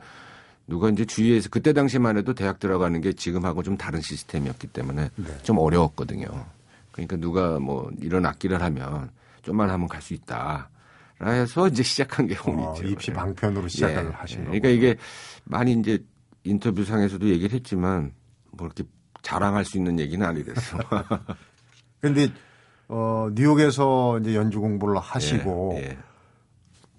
누가 0.67 0.89
이제 0.89 1.05
주위에서 1.05 1.49
그때 1.49 1.73
당시만 1.73 2.17
해도 2.17 2.33
대학 2.33 2.59
들어가는 2.59 2.99
게 3.01 3.13
지금하고 3.13 3.61
좀 3.63 3.77
다른 3.77 4.01
시스템이었기 4.01 4.67
때문에 4.67 5.09
네. 5.15 5.37
좀 5.43 5.57
어려웠거든요. 5.59 6.25
그러니까 6.91 7.17
누가 7.17 7.59
뭐 7.59 7.91
이런 8.01 8.25
악기를 8.25 8.61
하면 8.61 9.09
좀만 9.43 9.69
하면 9.69 9.87
갈 9.87 10.01
수 10.01 10.13
있다. 10.13 10.69
라 11.19 11.31
해서 11.31 11.67
이제 11.67 11.81
시작한 11.81 12.27
게 12.27 12.35
어, 12.35 12.37
혼이죠. 12.37 12.87
입시 12.87 13.11
예. 13.11 13.15
방편으로 13.15 13.67
시작을 13.67 14.05
예. 14.05 14.09
하신 14.09 14.39
예. 14.39 14.43
거고. 14.45 14.59
그러니까 14.59 14.69
이게 14.69 14.97
많이 15.45 15.73
이제 15.73 16.03
인터뷰상에서도 16.43 17.27
얘기를 17.29 17.51
했지만 17.51 18.13
뭐 18.51 18.67
이렇게 18.67 18.83
자랑할 19.21 19.65
수 19.65 19.77
있는 19.77 19.99
얘기는 19.99 20.25
아니랬어. 20.25 20.77
근데 22.01 22.31
어, 22.87 23.29
뉴욕에서 23.33 24.19
이제 24.19 24.35
연주 24.35 24.59
공부를 24.59 24.99
하시고 24.99 25.75
예, 25.77 25.83
예. 25.83 25.97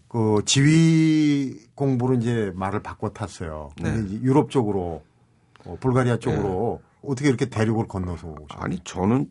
그 0.09 0.43
지휘 0.47 1.61
공부로 1.75 2.15
이제 2.15 2.51
말을 2.55 2.83
바꿔 2.83 3.11
탔어요. 3.11 3.71
근데 3.77 4.15
네. 4.15 4.23
유럽 4.23 4.51
쪽으로 4.51 5.05
어, 5.65 5.77
불가리아 5.79 6.17
쪽으로 6.19 6.81
어떻게 7.03 7.29
이렇게 7.29 7.47
대륙을 7.47 7.87
건너서 7.87 8.29
오셨어요? 8.29 8.65
아니 8.65 8.81
저는 8.83 9.31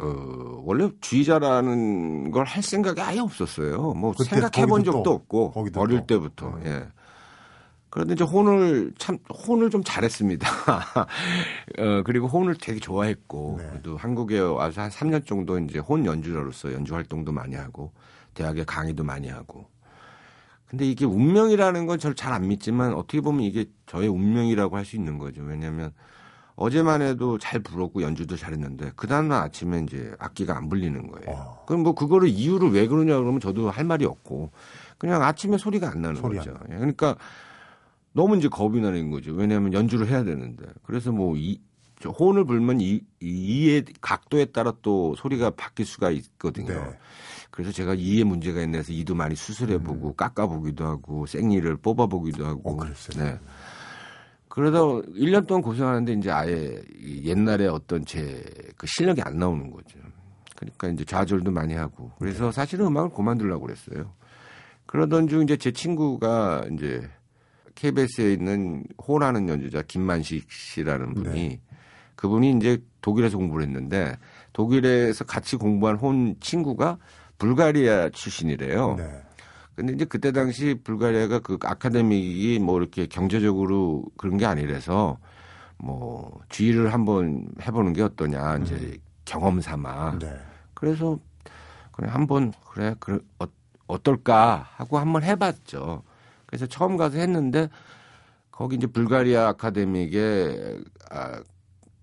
어 0.00 0.60
원래 0.64 0.90
주의자라는 1.00 2.30
걸 2.32 2.44
할 2.46 2.62
생각이 2.62 3.00
아예 3.00 3.20
없었어요. 3.20 3.92
뭐 3.94 4.12
생각해 4.14 4.66
본 4.66 4.82
적도 4.84 5.02
또, 5.02 5.10
없고 5.12 5.50
거기도 5.52 5.80
어릴 5.80 6.00
또. 6.00 6.06
때부터 6.06 6.58
예. 6.64 6.88
그런데 7.90 8.14
이제 8.14 8.24
혼을 8.24 8.92
참 8.98 9.18
혼을 9.46 9.70
좀 9.70 9.82
잘했습니다. 9.84 10.48
어 11.78 12.02
그리고 12.04 12.26
혼을 12.26 12.56
되게 12.56 12.80
좋아했고 12.80 13.56
네. 13.58 13.80
또 13.84 13.96
한국에 13.96 14.40
와서 14.40 14.82
한 14.82 14.90
3년 14.90 15.24
정도 15.26 15.58
이제 15.60 15.78
혼 15.78 16.04
연주자로서 16.04 16.72
연주 16.72 16.94
활동도 16.94 17.30
많이 17.32 17.54
하고 17.54 17.92
대학에 18.34 18.64
강의도 18.64 19.04
많이 19.04 19.28
하고 19.28 19.68
근데 20.66 20.86
이게 20.86 21.04
운명이라는 21.04 21.86
건 21.86 21.98
저를 22.00 22.16
잘 22.16 22.32
안 22.32 22.48
믿지만 22.48 22.94
어떻게 22.94 23.20
보면 23.20 23.42
이게 23.42 23.66
저의 23.86 24.08
운명이라고 24.08 24.76
할 24.76 24.84
수 24.84 24.96
있는 24.96 25.18
거죠. 25.18 25.42
왜냐하면 25.42 25.92
어제만 26.56 27.02
해도 27.02 27.38
잘 27.38 27.60
불었고 27.60 28.02
연주도 28.02 28.36
잘했는데 28.36 28.92
그 28.94 29.06
다음날 29.06 29.42
아침에 29.42 29.80
이제 29.80 30.14
악기가 30.18 30.56
안 30.56 30.68
불리는 30.68 31.10
거예요. 31.10 31.26
어. 31.28 31.64
그럼 31.66 31.82
뭐 31.82 31.94
그거를 31.94 32.28
이유를 32.28 32.70
왜 32.72 32.86
그러냐 32.86 33.18
그러면 33.18 33.40
저도 33.40 33.70
할 33.70 33.84
말이 33.84 34.04
없고 34.04 34.52
그냥 34.98 35.22
아침에 35.22 35.58
소리가 35.58 35.90
안 35.90 36.02
나는 36.02 36.20
소리 36.20 36.38
거죠. 36.38 36.54
예, 36.70 36.76
그러니까 36.76 37.16
너무 38.12 38.36
이제 38.36 38.48
겁이 38.48 38.80
나는 38.80 39.10
거죠. 39.10 39.32
왜냐하면 39.32 39.72
연주를 39.72 40.06
해야 40.08 40.22
되는데 40.22 40.64
그래서 40.84 41.10
뭐 41.10 41.36
이, 41.36 41.60
저 42.00 42.10
혼을 42.10 42.44
불면 42.44 42.80
이, 42.80 43.00
이의 43.20 43.84
각도에 44.00 44.46
따라 44.46 44.72
또 44.82 45.16
소리가 45.16 45.50
바뀔 45.50 45.86
수가 45.86 46.10
있거든요. 46.10 46.72
네. 46.72 46.98
그래서 47.50 47.72
제가 47.72 47.94
이에 47.94 48.24
문제가 48.24 48.62
있네 48.62 48.78
해서 48.78 48.92
이도 48.92 49.14
많이 49.14 49.34
수술해보고 49.34 50.14
깎아보기도 50.14 50.84
하고 50.86 51.26
생리를 51.26 51.76
뽑아보기도 51.76 52.46
하고. 52.46 52.74
음. 52.74 52.80
어? 52.80 52.84
네. 53.16 53.38
그러다 54.54 54.78
1년 54.78 55.48
동안 55.48 55.62
고생하는데 55.62 56.12
이제 56.12 56.30
아예 56.30 56.80
이 57.00 57.28
옛날에 57.28 57.66
어떤 57.66 58.04
제 58.04 58.42
그 58.76 58.86
실력이 58.86 59.22
안 59.22 59.38
나오는 59.38 59.70
거죠. 59.70 59.98
그러니까 60.56 60.88
이제 60.88 61.04
좌절도 61.04 61.50
많이 61.50 61.74
하고. 61.74 62.12
그래서 62.18 62.52
사실은 62.52 62.86
음악을 62.86 63.10
그만두려고 63.10 63.66
그랬어요. 63.66 64.12
그러던 64.86 65.28
중 65.28 65.42
이제 65.42 65.56
제 65.56 65.72
친구가 65.72 66.66
이제 66.72 67.08
KBS에 67.74 68.34
있는 68.34 68.84
호라는 69.06 69.48
연주자 69.48 69.82
김만식 69.82 70.50
씨라는 70.50 71.14
분이 71.14 71.48
네. 71.48 71.60
그분이 72.14 72.58
이제 72.58 72.78
독일에서 73.00 73.38
공부를 73.38 73.66
했는데 73.66 74.16
독일에서 74.52 75.24
같이 75.24 75.56
공부한 75.56 75.96
혼 75.96 76.36
친구가 76.40 76.98
불가리아 77.38 78.10
출신이래요. 78.10 78.96
네. 78.96 79.22
근데 79.74 79.92
이제 79.92 80.04
그때 80.04 80.32
당시 80.32 80.78
불가리아가 80.82 81.40
그 81.40 81.58
아카데믹이 81.62 82.58
뭐 82.60 82.78
이렇게 82.78 83.06
경제적으로 83.06 84.04
그런 84.16 84.36
게 84.36 84.46
아니라서 84.46 85.18
뭐 85.78 86.40
주의를 86.48 86.92
한번 86.92 87.48
해보는 87.60 87.92
게 87.92 88.02
어떠냐 88.02 88.58
이제 88.58 88.74
음. 88.74 88.96
경험 89.24 89.60
삼아. 89.60 90.18
네. 90.18 90.38
그래서 90.74 91.18
그냥 91.92 92.14
한번 92.14 92.52
그래 92.70 92.94
그래 93.00 93.18
어, 93.38 93.46
어떨까 93.86 94.68
하고 94.76 94.98
한번 94.98 95.22
해봤죠. 95.22 96.02
그래서 96.46 96.66
처음 96.66 96.96
가서 96.96 97.18
했는데 97.18 97.68
거기 98.50 98.76
이제 98.76 98.86
불가리아 98.86 99.48
아카데믹의 99.48 100.84
아, 101.10 101.42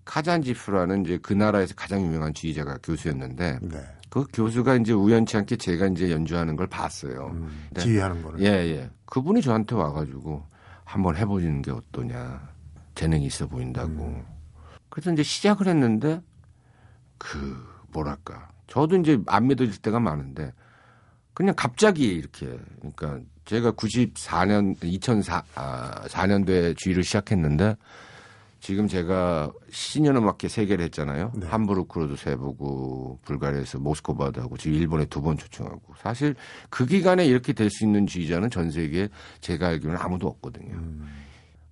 카잔지프라는 0.04 1.04
이제 1.06 1.18
그 1.22 1.32
나라에서 1.32 1.74
가장 1.74 2.02
유명한 2.02 2.34
지휘자가 2.34 2.78
교수였는데 2.82 3.58
네. 3.62 3.78
그 4.12 4.26
교수가 4.30 4.74
이제 4.76 4.92
우연치 4.92 5.38
않게 5.38 5.56
제가 5.56 5.86
이제 5.86 6.10
연주하는 6.10 6.54
걸 6.54 6.66
봤어요. 6.66 7.30
음, 7.32 7.68
네. 7.70 7.80
지휘하는 7.80 8.22
거를. 8.22 8.40
예, 8.40 8.46
예. 8.46 8.90
그분이 9.06 9.40
저한테 9.40 9.74
와가지고 9.74 10.44
한번 10.84 11.16
해보시는 11.16 11.62
게 11.62 11.70
어떠냐. 11.70 12.46
재능이 12.94 13.24
있어 13.24 13.46
보인다고. 13.46 13.88
음. 13.88 14.26
그래서 14.90 15.10
이제 15.14 15.22
시작을 15.22 15.66
했는데 15.66 16.20
그 17.16 17.56
뭐랄까. 17.90 18.50
저도 18.66 18.98
이제 18.98 19.18
안 19.28 19.46
믿어질 19.46 19.80
때가 19.80 19.98
많은데 19.98 20.52
그냥 21.32 21.54
갑자기 21.56 22.08
이렇게 22.08 22.58
그러니까 22.80 23.18
제가 23.46 23.72
94년 23.72 24.76
2004 24.84 25.42
아, 25.54 26.02
4년도에 26.08 26.76
주의를 26.76 27.02
시작했는데 27.02 27.78
지금 28.62 28.86
제가 28.86 29.52
신년음악회 29.72 30.46
세 30.46 30.66
개를 30.66 30.84
했잖아요. 30.84 31.32
네. 31.34 31.46
함부르크로도 31.48 32.14
세 32.14 32.36
보고 32.36 33.18
불가리아에서 33.24 33.80
모스코바도 33.80 34.40
하고 34.40 34.56
지금 34.56 34.76
일본에 34.78 35.04
두 35.06 35.20
번 35.20 35.36
초청하고 35.36 35.80
사실 35.98 36.36
그 36.70 36.86
기간에 36.86 37.26
이렇게 37.26 37.52
될 37.52 37.70
수 37.70 37.84
있는 37.84 38.06
지휘자는 38.06 38.50
전 38.50 38.70
세계에 38.70 39.08
제가 39.40 39.66
알기로는 39.66 39.98
아무도 40.00 40.28
없거든요. 40.28 40.74
음, 40.74 41.08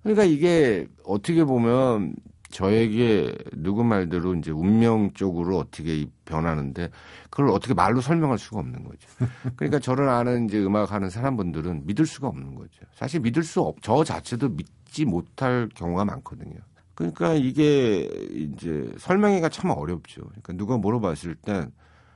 그러니까 0.03 0.25
이게 0.25 0.85
어떻게 1.05 1.45
보면 1.45 2.13
저에게 2.49 3.33
누구 3.55 3.85
말대로 3.85 4.35
이제 4.35 4.51
운명 4.51 5.13
쪽으로 5.13 5.59
어떻게 5.59 6.05
변하는데 6.25 6.89
그걸 7.29 7.49
어떻게 7.51 7.73
말로 7.73 8.01
설명할 8.01 8.37
수가 8.37 8.59
없는 8.59 8.83
거죠. 8.83 9.07
그러니까 9.55 9.79
저를 9.79 10.09
아는 10.09 10.45
이제 10.49 10.61
음악하는 10.61 11.09
사람분들은 11.09 11.85
믿을 11.85 12.05
수가 12.05 12.27
없는 12.27 12.55
거죠. 12.55 12.81
사실 12.95 13.21
믿을 13.21 13.43
수 13.43 13.61
없, 13.61 13.77
저 13.81 14.03
자체도 14.03 14.49
믿지 14.49 15.05
못할 15.05 15.69
경우가 15.73 16.03
많거든요. 16.03 16.59
그러니까 17.01 17.33
이게 17.33 18.09
이제 18.31 18.91
설명하기가 18.97 19.49
참 19.49 19.71
어렵죠. 19.71 20.21
그러니까 20.21 20.53
누가 20.53 20.77
물어봤을 20.77 21.35
땐 21.35 21.71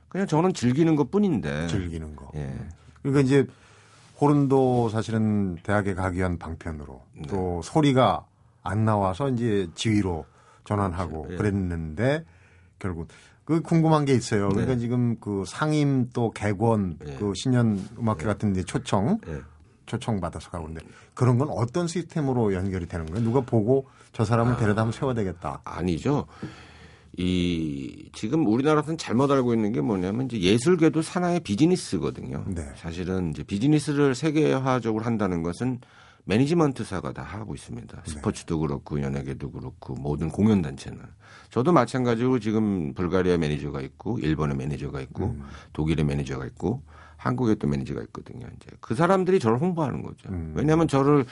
그냥 0.08 0.26
저는 0.26 0.54
즐기는 0.54 0.94
것 0.96 1.10
뿐인데. 1.10 1.66
즐기는 1.66 2.14
거. 2.16 2.30
예. 2.36 2.54
그러니까 3.02 3.20
이제 3.20 3.46
호른도 4.20 4.88
사실은 4.88 5.56
대학에 5.62 5.94
가기 5.94 6.18
위한 6.18 6.38
방편으로 6.38 7.02
네. 7.14 7.22
또 7.28 7.60
소리가 7.62 8.24
안 8.62 8.84
나와서 8.84 9.28
이제 9.28 9.68
지휘로 9.74 10.24
전환하고. 10.64 11.28
예. 11.30 11.36
그랬는데 11.36 12.24
결국 12.78 13.08
그 13.44 13.62
궁금한 13.62 14.04
게 14.04 14.14
있어요. 14.14 14.48
그러니까 14.48 14.74
네. 14.74 14.80
지금 14.80 15.16
그 15.20 15.44
상임 15.46 16.08
또 16.12 16.30
개권 16.30 16.98
예. 17.06 17.14
그 17.14 17.32
신년 17.34 17.80
음악회 17.98 18.24
같은 18.24 18.52
데 18.52 18.62
초청 18.62 19.18
예. 19.28 19.40
초청 19.86 20.20
받아서 20.20 20.50
가고 20.50 20.68
있는데 20.68 20.86
그런 21.14 21.38
건 21.38 21.48
어떤 21.50 21.86
시스템으로 21.86 22.52
연결이 22.54 22.86
되는 22.86 23.06
거예요? 23.06 23.24
누가 23.24 23.40
보고 23.40 23.88
저 24.12 24.24
사람을 24.24 24.56
데려다 24.56 24.82
한번 24.82 24.92
세워야 24.92 25.14
되겠다. 25.14 25.60
아니죠. 25.64 26.26
이 27.18 28.10
지금 28.12 28.46
우리나라에서는 28.46 28.98
잘못 28.98 29.30
알고 29.30 29.54
있는 29.54 29.72
게 29.72 29.80
뭐냐면 29.80 30.26
이제 30.26 30.38
예술계도 30.38 31.00
하나의 31.00 31.40
비즈니스거든요. 31.40 32.44
네. 32.48 32.62
사실은 32.76 33.30
이제 33.30 33.42
비즈니스를 33.42 34.14
세계화적으로 34.14 35.04
한다는 35.04 35.42
것은 35.42 35.80
매니지먼트사가 36.24 37.12
다 37.12 37.22
하고 37.22 37.54
있습니다. 37.54 38.02
네. 38.02 38.10
스포츠도 38.10 38.58
그렇고 38.58 39.00
연예계도 39.00 39.50
그렇고 39.50 39.94
모든 39.94 40.28
공연 40.28 40.60
단체는 40.60 40.98
저도 41.50 41.72
마찬가지로 41.72 42.38
지금 42.40 42.92
불가리아 42.94 43.38
매니저가 43.38 43.80
있고 43.80 44.18
일본의 44.18 44.56
매니저가 44.56 45.00
있고 45.02 45.26
음. 45.26 45.44
독일의 45.72 46.04
매니저가 46.04 46.44
있고 46.46 46.82
한국에 47.16 47.54
또 47.56 47.66
매니저가 47.66 48.02
있거든요. 48.02 48.46
이제 48.56 48.70
그 48.80 48.94
사람들이 48.94 49.38
저를 49.40 49.58
홍보하는 49.58 50.02
거죠. 50.02 50.28
음. 50.30 50.52
왜냐하면 50.56 50.86
저를 50.88 51.24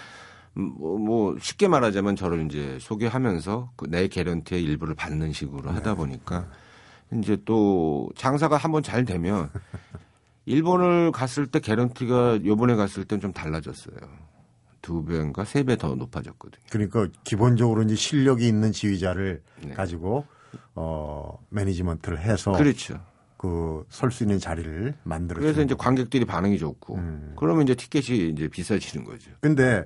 뭐, 0.54 0.98
뭐 0.98 1.36
쉽게 1.40 1.66
말하자면 1.68 2.16
저를 2.16 2.46
이제 2.46 2.78
소개하면서 2.80 3.72
그 3.76 3.86
내 3.88 4.08
개런티의 4.08 4.62
일부를 4.62 4.94
받는 4.94 5.32
식으로 5.32 5.70
네. 5.70 5.74
하다 5.76 5.94
보니까 5.96 6.46
이제 7.12 7.36
또 7.44 8.08
장사가 8.16 8.56
한번 8.56 8.82
잘 8.82 9.04
되면 9.04 9.50
일본을 10.46 11.12
갔을 11.12 11.46
때 11.46 11.58
개런티가 11.60 12.44
요번에 12.44 12.74
갔을 12.76 13.04
땐 13.04 13.20
좀 13.20 13.32
달라졌어요. 13.32 13.96
두 14.82 15.04
배인가 15.04 15.44
세 15.44 15.62
배 15.64 15.76
더 15.76 15.94
높아졌거든요. 15.94 16.62
그러니까 16.70 17.08
기본적으로 17.24 17.82
이제 17.82 17.94
실력이 17.94 18.46
있는 18.46 18.70
지휘자를 18.72 19.42
네. 19.62 19.72
가지고 19.74 20.26
어 20.74 21.38
매니지먼트를 21.48 22.20
해서 22.20 22.52
그렇죠. 22.52 23.00
그 23.44 23.84
설 23.90 24.10
수 24.10 24.22
있는 24.24 24.38
자리를 24.38 24.94
만들어. 25.02 25.40
그래서 25.40 25.62
이제 25.62 25.74
관객들이 25.74 26.24
반응이 26.24 26.58
좋고 26.58 26.96
음. 26.96 27.34
그러면 27.36 27.64
이제 27.64 27.74
티켓이 27.74 28.30
이제 28.30 28.48
비싸지는 28.48 29.04
거죠. 29.04 29.30
근데 29.40 29.84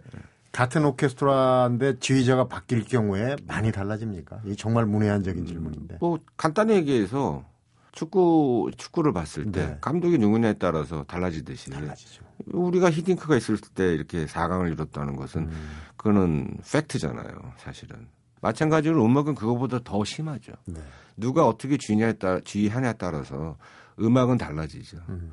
같은 0.52 0.84
오케스트라인데 0.84 1.98
지휘자가 1.98 2.48
바뀔 2.48 2.84
경우에 2.84 3.36
많이 3.46 3.72
달라집니까? 3.72 4.42
이 4.46 4.56
정말 4.56 4.86
문외한적인 4.86 5.46
질문인데. 5.46 5.98
뭐 6.00 6.18
간단히 6.36 6.74
얘기해서 6.74 7.44
축구 7.92 8.70
축구를 8.76 9.12
봤을 9.12 9.50
때 9.50 9.66
네. 9.66 9.78
감독이 9.80 10.18
누구냐에 10.18 10.54
따라서 10.54 11.04
달라지듯이 11.04 11.70
달라지죠. 11.70 12.24
우리가 12.52 12.90
히딩크가 12.90 13.36
있을 13.36 13.58
때 13.74 13.92
이렇게 13.92 14.26
4강을 14.26 14.72
이뤘다는 14.72 15.16
것은 15.16 15.42
음. 15.48 15.70
그거는 15.96 16.58
팩트잖아요, 16.72 17.54
사실은. 17.58 18.06
마찬가지로 18.40 19.04
음악은 19.04 19.34
그거보다 19.34 19.80
더 19.84 20.04
심하죠. 20.04 20.52
네. 20.66 20.80
누가 21.16 21.46
어떻게 21.46 21.76
주냐에 21.76 22.12
따라 22.14 22.40
주의하냐에 22.40 22.94
따라서 22.98 23.56
음악은 24.00 24.38
달라지죠. 24.38 24.98
음. 25.08 25.32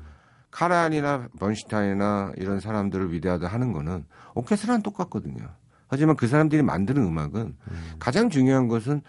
카란이나 0.50 1.28
번슈타인이나 1.38 2.32
이런 2.36 2.60
사람들을 2.60 3.12
위대하다 3.12 3.46
하는 3.46 3.72
거는 3.72 4.04
오케스트라는 4.34 4.82
똑같거든요. 4.82 5.48
하지만 5.88 6.16
그 6.16 6.26
사람들이 6.26 6.62
만드는 6.62 7.02
음악은 7.02 7.56
음. 7.70 7.92
가장 7.98 8.30
중요한 8.30 8.66
것은 8.66 9.02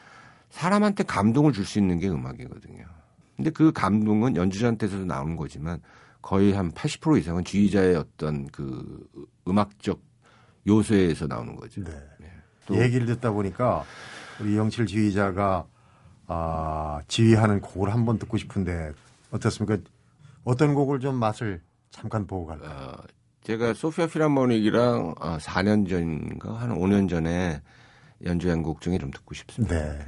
사람한테 0.50 1.04
감동을 1.04 1.54
줄 1.54 1.66
수 1.66 1.80
있는 1.80 2.00
게 2.00 2.10
음악이거든요. 2.10 2.86
근데 3.36 3.50
그 3.50 3.72
감동은 3.72 4.36
연주자한테서도 4.36 5.06
나오는 5.06 5.36
거지만 5.36 5.82
거의 6.22 6.54
한 6.54 6.72
80% 6.72 7.20
이상은 7.20 7.44
지휘자의 7.44 7.96
어떤 7.96 8.48
그 8.48 9.08
음악적 9.48 10.02
요소에서 10.68 11.28
나오는 11.28 11.56
거죠. 11.56 11.84
네. 11.84 11.92
또- 12.68 12.82
얘기를 12.82 13.06
듣다 13.08 13.32
보니까 13.32 13.84
우리 14.40 14.56
영칠 14.58 14.86
지휘자가 14.86 15.66
아, 16.28 17.02
지휘하는 17.08 17.62
곡을 17.62 17.94
한번 17.94 18.20
듣고 18.20 18.38
싶은데 18.38 18.92
어떻습니까? 19.32 19.78
어떤 20.44 20.74
곡을 20.76 21.00
좀 21.00 21.16
맛을 21.16 21.62
잠깐 21.90 22.28
보고 22.28 22.46
갈까요? 22.46 22.70
어, 22.70 23.04
제가 23.44 23.74
소피아 23.74 24.08
필하모닉이랑 24.08 25.16
어, 25.20 25.38
4년 25.38 25.90
전인가 25.90 26.54
한 26.54 26.70
5년 26.78 27.10
전에 27.10 27.62
연주한 28.26 28.62
곡 28.64 28.82
중에 28.82 28.98
좀 28.98 29.10
듣고 29.12 29.34
싶습니다. 29.34 29.74
네. 29.76 30.00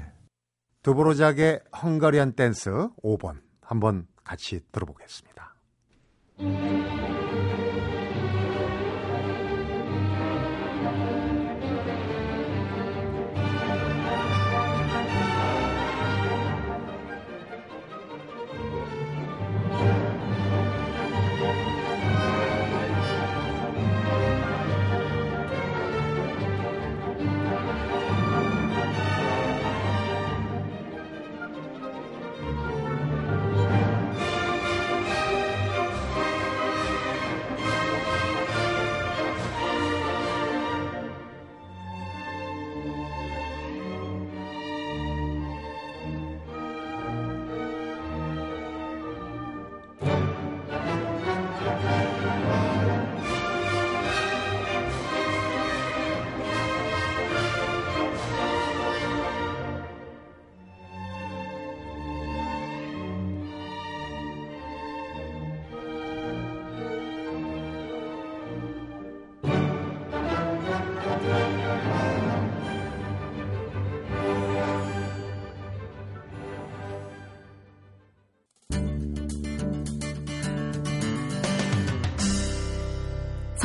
두보로작의 0.84 1.62
헝가리안 1.82 2.34
댄스 2.34 2.70
5번 3.04 3.40
한번 3.62 4.08
같이 4.24 4.60
들어보겠습니다. 4.72 5.56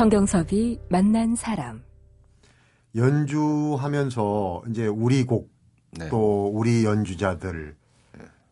성경섭이 0.05 0.81
만난 0.87 1.35
사람. 1.35 1.81
연주하면서 2.95 4.65
이제 4.69 4.85
우리 4.85 5.23
곡, 5.23 5.51
네. 5.93 6.09
또 6.09 6.47
우리 6.53 6.85
연주자들 6.85 7.75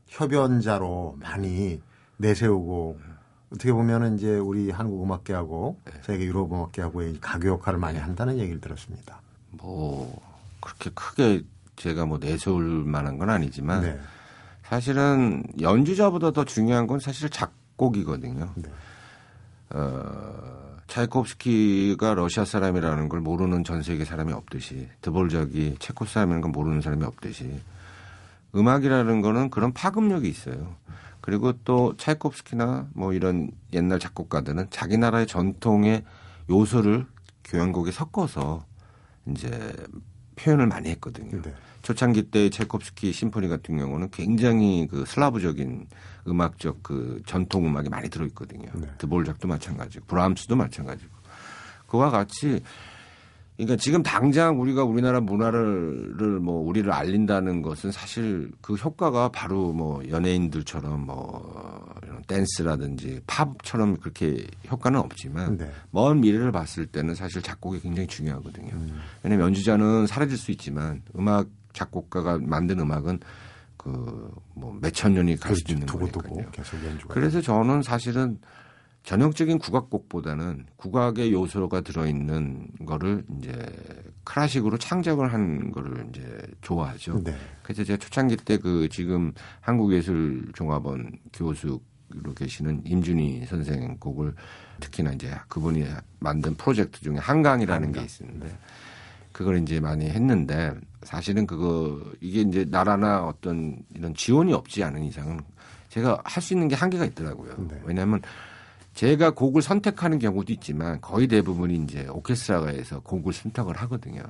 협연자로 0.08 1.18
많이 1.20 1.80
내세우고 2.18 2.98
어떻게 3.54 3.72
보면은 3.72 4.16
이제 4.16 4.36
우리 4.36 4.72
한국 4.72 5.04
음악계하고 5.04 5.80
세계 6.02 6.26
유럽 6.26 6.52
음악계하고의 6.52 7.20
가교 7.22 7.50
역할을 7.50 7.78
많이 7.78 8.00
한다는 8.00 8.40
얘기를 8.40 8.60
들었습니다. 8.60 9.22
뭐 9.52 10.20
그렇게 10.60 10.90
크게 10.90 11.44
제가 11.76 12.08
뭐 12.08 12.18
내세울 12.18 12.84
만한 12.84 13.20
건 13.20 13.30
아니지만 13.30 13.84
네. 13.84 14.00
사실은 14.64 15.44
연주자보다 15.62 16.32
더 16.32 16.46
중요한 16.46 16.88
건 16.88 17.00
사실 17.00 17.30
작곡이거든요. 17.30 18.50
네. 18.56 18.70
어, 19.70 20.63
차이콥스키가 20.88 22.14
러시아 22.14 22.46
사람이라는 22.46 23.10
걸 23.10 23.22
모르는 23.22 23.64
전 23.64 23.82
세계 23.82 24.06
사람이 24.06 24.34
없듯이 24.34 24.90
드볼작이 25.02 25.78
체코 25.80 26.06
사람이라는 26.06 26.42
걸 26.42 26.52
모르는 26.52 26.82
사람이 26.82 27.04
없듯이 27.06 27.62
음악이라는 28.56 29.22
거는 29.22 29.50
그런 29.50 29.74
파급력이 29.74 30.30
있어요. 30.30 30.76
그리고 31.22 31.54
또 31.64 31.96
차이콥스키나 31.98 32.90
뭐 32.94 33.14
이런 33.14 33.50
옛날 33.72 33.98
작곡가들은 33.98 34.68
자기 34.70 34.98
나라의 34.98 35.26
전통의 35.26 36.04
요소를 36.50 37.06
교향곡에 37.46 37.92
섞어서 37.92 38.66
이제 39.28 39.74
표현을 40.36 40.68
많이 40.68 40.90
했거든요. 40.90 41.42
네. 41.42 41.54
초창기 41.82 42.32
때 42.32 42.50
체콥스키 42.50 43.12
심포니 43.12 43.50
같은 43.50 43.78
경우는 43.78 44.10
굉장히 44.12 44.88
그 44.90 45.06
슬라브적인 45.06 45.88
음악적 46.28 46.82
그 46.82 47.22
전통 47.26 47.68
음악이 47.68 47.90
많이 47.90 48.10
들어있거든요. 48.10 48.70
네. 48.74 48.88
드볼작도 48.98 49.48
마찬가지고 49.48 50.06
브람스도 50.06 50.56
마찬가지고 50.56 51.12
그와 51.88 52.10
같이 52.10 52.64
그러니까 53.56 53.76
지금 53.78 54.02
당장 54.02 54.60
우리가 54.60 54.84
우리나라 54.84 55.20
문화를 55.20 56.40
뭐 56.42 56.62
우리를 56.62 56.92
알린다는 56.92 57.62
것은 57.62 57.92
사실 57.92 58.52
그 58.62 58.74
효과가 58.74 59.30
바로 59.30 59.72
뭐 59.74 60.02
연예인들처럼 60.10 61.06
뭐 61.06 61.86
이런 62.04 62.22
댄스라든지 62.24 63.22
팝처럼 63.28 63.98
그렇게 63.98 64.48
효과는 64.72 65.00
없지만 65.00 65.58
네. 65.58 65.72
먼 65.92 66.22
미래를 66.22 66.52
봤을 66.52 66.88
때는 66.88 67.14
사실 67.16 67.42
작곡이 67.42 67.80
굉장히 67.80 68.08
중요하거든요. 68.08 68.72
음. 68.74 69.00
왜냐하면 69.22 69.48
연주자는 69.48 70.08
사라질 70.08 70.38
수 70.38 70.52
있지만 70.52 71.02
음악 71.16 71.48
작곡가가 71.74 72.40
만든 72.42 72.80
음악은 72.80 73.20
그 73.78 74.44
뭐 74.56 74.78
몇천 74.82 75.14
년이 75.14 75.38
갈 75.38 75.56
수도 75.56 75.74
있는 75.74 75.86
거니까요. 75.88 76.50
계속 76.52 76.84
연주가. 76.86 77.14
그래서 77.14 77.42
저는 77.42 77.82
사실은 77.82 78.40
전형적인 79.04 79.60
국악곡보다는 79.60 80.66
국악의 80.78 81.34
요소가 81.34 81.82
들어있는 81.82 82.68
거를 82.86 83.26
이제 83.38 83.54
클래식으로 84.24 84.78
창작을 84.78 85.34
한 85.34 85.72
거를 85.72 86.08
이제 86.10 86.24
좋아하죠. 86.62 87.22
네. 87.24 87.36
그래서 87.64 87.84
제가 87.84 87.98
초창기 87.98 88.38
때 88.38 88.58
그 88.58 88.88
지금 88.90 89.34
한국예술종합원 89.62 91.20
교수로 91.34 91.82
계시는 92.36 92.84
임준희 92.86 93.46
선생 93.46 93.98
곡을 94.00 94.34
특히나 94.80 95.12
이제 95.12 95.36
그분이 95.50 95.86
만든 96.20 96.56
프로젝트 96.56 97.02
중에 97.02 97.18
한강이라는 97.18 97.92
게 97.92 98.08
있는데 98.22 98.56
그걸 99.34 99.62
이제 99.62 99.82
많이 99.82 100.10
했는데 100.10 100.74
사실은 101.02 101.46
그거 101.46 102.00
이게 102.22 102.42
이제 102.42 102.66
나라나 102.70 103.26
어떤 103.26 103.84
이런 103.94 104.14
지원이 104.14 104.54
없지 104.54 104.82
않은 104.84 105.04
이상은 105.04 105.42
제가 105.90 106.22
할 106.24 106.42
수 106.42 106.54
있는 106.54 106.70
게 106.70 106.76
한계가 106.76 107.04
있더라고요. 107.06 107.56
네. 107.68 107.82
왜냐하면 107.84 108.22
제가 108.94 109.32
곡을 109.32 109.62
선택하는 109.62 110.20
경우도 110.20 110.54
있지만 110.54 111.02
거의 111.02 111.28
대부분이 111.28 111.76
이제 111.84 112.08
오케스트라가에서 112.08 113.00
곡을 113.02 113.34
선택을 113.34 113.76
하거든요. 113.78 114.22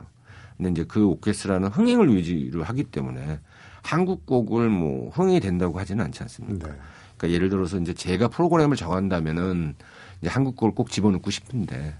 근데 0.57 0.71
이제 0.71 0.83
그 0.85 1.05
오케스트라는 1.05 1.69
흥행을 1.69 2.15
위주로 2.15 2.63
하기 2.63 2.85
때문에 2.85 3.39
한국 3.81 4.25
곡을 4.25 4.69
뭐 4.69 5.09
흥행이 5.09 5.39
된다고 5.41 5.79
하지는 5.79 6.05
않지 6.05 6.23
않습니까? 6.23 6.67
네. 6.69 6.75
그러니까 7.17 7.35
예를 7.35 7.49
들어서 7.49 7.77
이제 7.77 7.93
제가 7.93 8.29
프로그램을 8.29 8.77
정한다면은 8.77 9.75
이제 10.21 10.29
한국 10.29 10.55
곡을 10.55 10.73
꼭 10.75 10.89
집어넣고 10.89 11.29
싶은데 11.29 11.95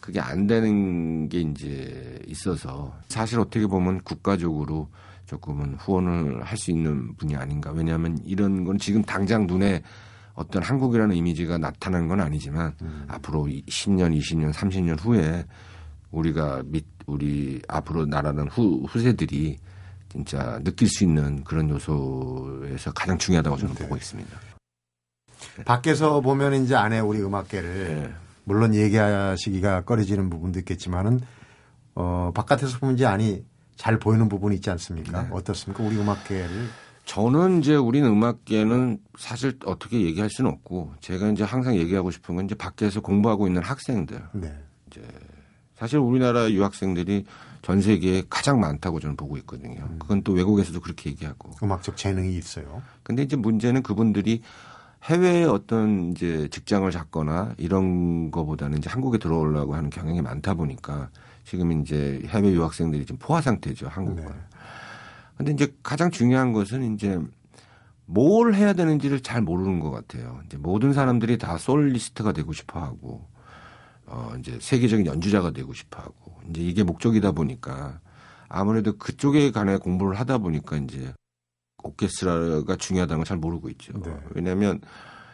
그게 0.00 0.20
안 0.20 0.46
되는 0.46 1.28
게 1.28 1.40
이제 1.40 2.20
있어서 2.28 2.94
사실 3.08 3.40
어떻게 3.40 3.66
보면 3.66 4.02
국가적으로 4.02 4.88
조금은 5.26 5.76
후원을 5.78 6.44
할 6.44 6.58
수 6.58 6.70
있는 6.70 7.16
분이 7.16 7.34
아닌가. 7.34 7.72
왜냐하면 7.72 8.18
이런 8.24 8.64
건 8.64 8.78
지금 8.78 9.02
당장 9.02 9.46
눈에 9.46 9.82
어떤 10.34 10.62
한국이라는 10.62 11.14
이미지가 11.16 11.58
나타나는 11.58 12.08
건 12.08 12.20
아니지만 12.20 12.74
앞으로 13.08 13.44
10년, 13.44 14.18
20년, 14.18 14.52
30년 14.52 14.98
후에 15.00 15.44
우리가 16.10 16.62
밑 16.66 16.84
우리 17.06 17.60
앞으로 17.68 18.06
나라는 18.06 18.48
후, 18.48 18.84
후세들이 18.88 19.58
진짜 20.08 20.60
느낄 20.62 20.88
수 20.88 21.04
있는 21.04 21.42
그런 21.44 21.68
요소에서 21.68 22.92
가장 22.92 23.18
중요하다고 23.18 23.56
저는 23.56 23.74
보고 23.74 23.96
있습니다. 23.96 24.38
밖에서 25.64 26.20
보면 26.20 26.54
이제 26.64 26.74
안에 26.74 27.00
우리 27.00 27.20
음악계를 27.20 28.02
네. 28.02 28.14
물론 28.44 28.74
얘기하시기가 28.74 29.82
꺼려지는 29.82 30.30
부분도 30.30 30.60
있겠지만은 30.60 31.20
어 31.94 32.30
바깥에서 32.34 32.78
보면 32.78 32.94
이제 32.94 33.06
아니 33.06 33.44
잘 33.76 33.98
보이는 33.98 34.28
부분이 34.28 34.56
있지 34.56 34.70
않습니까? 34.70 35.22
네. 35.22 35.28
어떻습니까? 35.32 35.82
우리 35.82 35.96
음악계를 35.98 36.68
저는 37.04 37.60
이제 37.60 37.76
우리는 37.76 38.08
음악계는 38.08 38.98
사실 39.18 39.58
어떻게 39.66 40.00
얘기할 40.02 40.30
수는 40.30 40.50
없고 40.50 40.94
제가 41.00 41.28
이제 41.28 41.44
항상 41.44 41.76
얘기하고 41.76 42.10
싶은 42.10 42.36
건 42.36 42.46
이제 42.46 42.54
밖에서 42.54 43.00
공부하고 43.00 43.46
있는 43.46 43.62
학생들 43.62 44.22
네. 44.32 44.52
사실 45.76 45.98
우리나라 45.98 46.50
유학생들이 46.50 47.24
전 47.62 47.80
세계에 47.80 48.22
가장 48.30 48.60
많다고 48.60 49.00
저는 49.00 49.16
보고 49.16 49.36
있거든요. 49.38 49.88
그건 49.98 50.22
또 50.22 50.32
외국에서도 50.32 50.80
그렇게 50.80 51.10
얘기하고. 51.10 51.50
음악적 51.62 51.96
재능이 51.96 52.36
있어요. 52.36 52.82
근데 53.02 53.22
이제 53.22 53.36
문제는 53.36 53.82
그분들이 53.82 54.42
해외에 55.04 55.44
어떤 55.44 56.10
이제 56.12 56.48
직장을 56.50 56.90
잡거나 56.90 57.54
이런 57.58 58.30
거보다는 58.30 58.78
이제 58.78 58.88
한국에 58.88 59.18
들어오려고 59.18 59.74
하는 59.74 59.90
경향이 59.90 60.22
많다 60.22 60.54
보니까 60.54 61.10
지금 61.44 61.72
이제 61.82 62.22
해외 62.26 62.52
유학생들이 62.52 63.04
지금 63.04 63.18
포화 63.18 63.40
상태죠, 63.40 63.88
한국은. 63.88 64.24
네. 64.24 64.32
근데 65.36 65.52
이제 65.52 65.74
가장 65.82 66.10
중요한 66.10 66.52
것은 66.52 66.94
이제 66.94 67.18
뭘 68.06 68.54
해야 68.54 68.72
되는지를 68.72 69.20
잘 69.20 69.42
모르는 69.42 69.80
것 69.80 69.90
같아요. 69.90 70.40
이제 70.46 70.56
모든 70.56 70.92
사람들이 70.92 71.38
다 71.38 71.58
솔리스트가 71.58 72.32
되고 72.32 72.52
싶어 72.52 72.80
하고, 72.80 73.26
어, 74.06 74.32
이제 74.38 74.58
세계적인 74.60 75.06
연주자가 75.06 75.50
되고 75.50 75.72
싶어 75.72 76.02
하고, 76.02 76.40
이제 76.50 76.60
이게 76.62 76.82
목적이다 76.82 77.32
보니까 77.32 78.00
아무래도 78.48 78.96
그쪽에 78.98 79.50
관해 79.50 79.78
공부를 79.78 80.18
하다 80.20 80.38
보니까 80.38 80.76
이제 80.76 81.12
오케스트라가 81.82 82.76
중요하다는 82.76 83.20
걸 83.20 83.24
잘 83.24 83.36
모르고 83.38 83.68
있죠. 83.70 83.92
네. 84.00 84.14
왜냐하면 84.34 84.80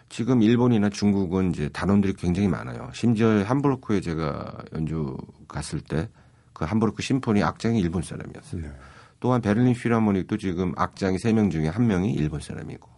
지금 0.09 0.43
일본이나 0.43 0.89
중국은 0.91 1.51
이제 1.51 1.69
단원들이 1.69 2.15
굉장히 2.15 2.49
많아요. 2.49 2.91
심지어 2.95 3.43
함부르크에 3.45 4.01
제가 4.01 4.59
연주 4.73 5.17
갔을 5.49 5.81
때 5.81 6.09
그 6.61 6.67
함부르크 6.67 7.01
심포니 7.01 7.43
악장이 7.43 7.81
일본 7.81 8.03
사람이었어요. 8.03 8.61
네. 8.61 8.71
또한 9.21 9.41
베를린 9.43 9.75
필하모닉도 9.75 10.37
지금 10.39 10.73
악장이 10.77 11.19
세 11.19 11.33
명 11.33 11.51
중에 11.51 11.69
한 11.69 11.87
명이 11.87 12.13
일본 12.13 12.41
사람이고 12.41 12.89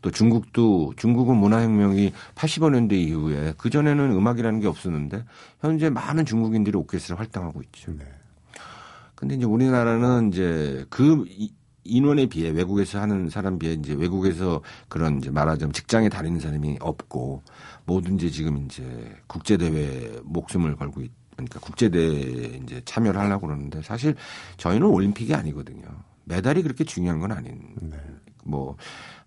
또 0.00 0.10
중국도 0.10 0.94
중국은 0.96 1.36
문화혁명이 1.36 2.12
85년대 2.34 2.92
이후에 2.94 3.54
그 3.56 3.70
전에는 3.70 4.10
음악이라는 4.12 4.58
게 4.60 4.66
없었는데 4.66 5.24
현재 5.60 5.90
많은 5.90 6.24
중국인들이 6.24 6.76
오케스트라 6.76 7.18
활동하고 7.18 7.62
있죠. 7.62 7.92
네. 7.92 8.04
근데 9.14 9.36
이제 9.36 9.44
우리나라는 9.44 10.30
이제 10.32 10.84
그 10.90 11.24
이- 11.28 11.52
인원에 11.84 12.26
비해 12.26 12.50
외국에서 12.50 13.00
하는 13.00 13.28
사람 13.28 13.58
비해 13.58 13.74
이제 13.74 13.92
외국에서 13.94 14.62
그런 14.88 15.18
이제 15.18 15.30
말하자면 15.30 15.72
직장에 15.72 16.08
다니는 16.08 16.40
사람이 16.40 16.78
없고 16.80 17.42
뭐든지 17.86 18.30
지금 18.32 18.64
이제 18.64 18.84
국제 19.28 19.56
대회 19.56 20.10
목숨을 20.24 20.76
걸고 20.76 21.02
있, 21.02 21.10
그러니까 21.32 21.60
국제 21.60 21.88
대회에 21.88 22.60
이제 22.62 22.82
참여를 22.84 23.20
하려고 23.20 23.46
그러는데 23.46 23.82
사실 23.82 24.14
저희는 24.56 24.86
올림픽이 24.86 25.34
아니거든요. 25.34 25.86
메달이 26.24 26.62
그렇게 26.62 26.84
중요한 26.84 27.20
건 27.20 27.32
아닌 27.32 27.74
네. 27.80 27.96
뭐한 28.44 28.76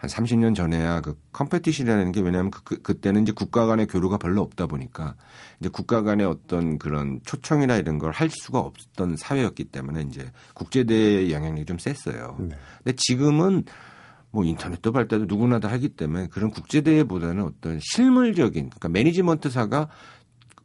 30년 0.02 0.56
전에야 0.56 1.02
그 1.02 1.18
competition이라는 1.32 2.12
게 2.12 2.22
왜냐하면 2.22 2.52
그, 2.52 2.64
그, 2.64 2.82
그 2.82 3.00
때는 3.00 3.24
이제 3.24 3.32
국가 3.32 3.66
간의 3.66 3.88
교류가 3.88 4.18
별로 4.18 4.42
없다 4.42 4.68
보니까 4.68 5.16
이제 5.60 5.70
국가 5.70 6.02
간의 6.04 6.26
어떤 6.26 6.78
그런 6.78 7.20
초청이나 7.26 7.78
이런 7.78 7.98
걸 8.00 8.12
할 8.12 8.30
수가 8.30 8.60
없었던 8.60 9.18
사회였기 9.18 9.66
때문에 9.66 10.02
이제 10.04 10.32
국제대회의 10.54 11.32
영향력이 11.34 11.66
좀 11.66 11.78
셌어요. 11.78 12.38
네. 12.40 12.56
근데 12.84 12.96
지금은 12.96 13.64
뭐 14.32 14.44
인터넷도 14.44 14.92
발달도 14.92 15.26
누구나 15.28 15.60
다 15.60 15.70
하기 15.72 15.90
때문에 15.90 16.28
그런 16.28 16.52
국제대회보다는 16.52 17.44
어떤 17.44 17.80
실물적인 17.82 18.70
그러니까 18.70 18.90
매니지먼트사가 18.90 19.90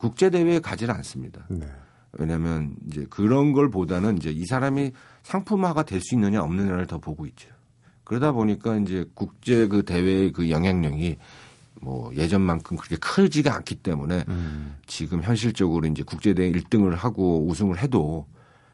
국제 0.00 0.30
대회에 0.30 0.60
가지를 0.60 0.94
않습니다. 0.94 1.44
네. 1.50 1.66
왜냐하면 2.12 2.74
이제 2.88 3.06
그런 3.10 3.52
걸 3.52 3.70
보다는 3.70 4.16
이제 4.16 4.30
이 4.30 4.46
사람이 4.46 4.92
상품화가 5.22 5.82
될 5.84 6.00
수 6.00 6.14
있느냐 6.14 6.42
없느냐를 6.42 6.86
더 6.86 6.98
보고 6.98 7.26
있죠. 7.26 7.50
그러다 8.02 8.32
보니까 8.32 8.76
이제 8.78 9.04
국제 9.14 9.68
그 9.68 9.84
대회의 9.84 10.32
그 10.32 10.50
영향력이 10.50 11.18
뭐 11.82 12.12
예전만큼 12.14 12.78
그렇게 12.78 12.96
크지가 12.96 13.54
않기 13.54 13.76
때문에 13.76 14.24
음. 14.28 14.76
지금 14.86 15.22
현실적으로 15.22 15.86
이제 15.86 16.02
국제 16.02 16.32
대회 16.34 16.50
1등을 16.50 16.96
하고 16.96 17.46
우승을 17.46 17.78
해도 17.78 18.26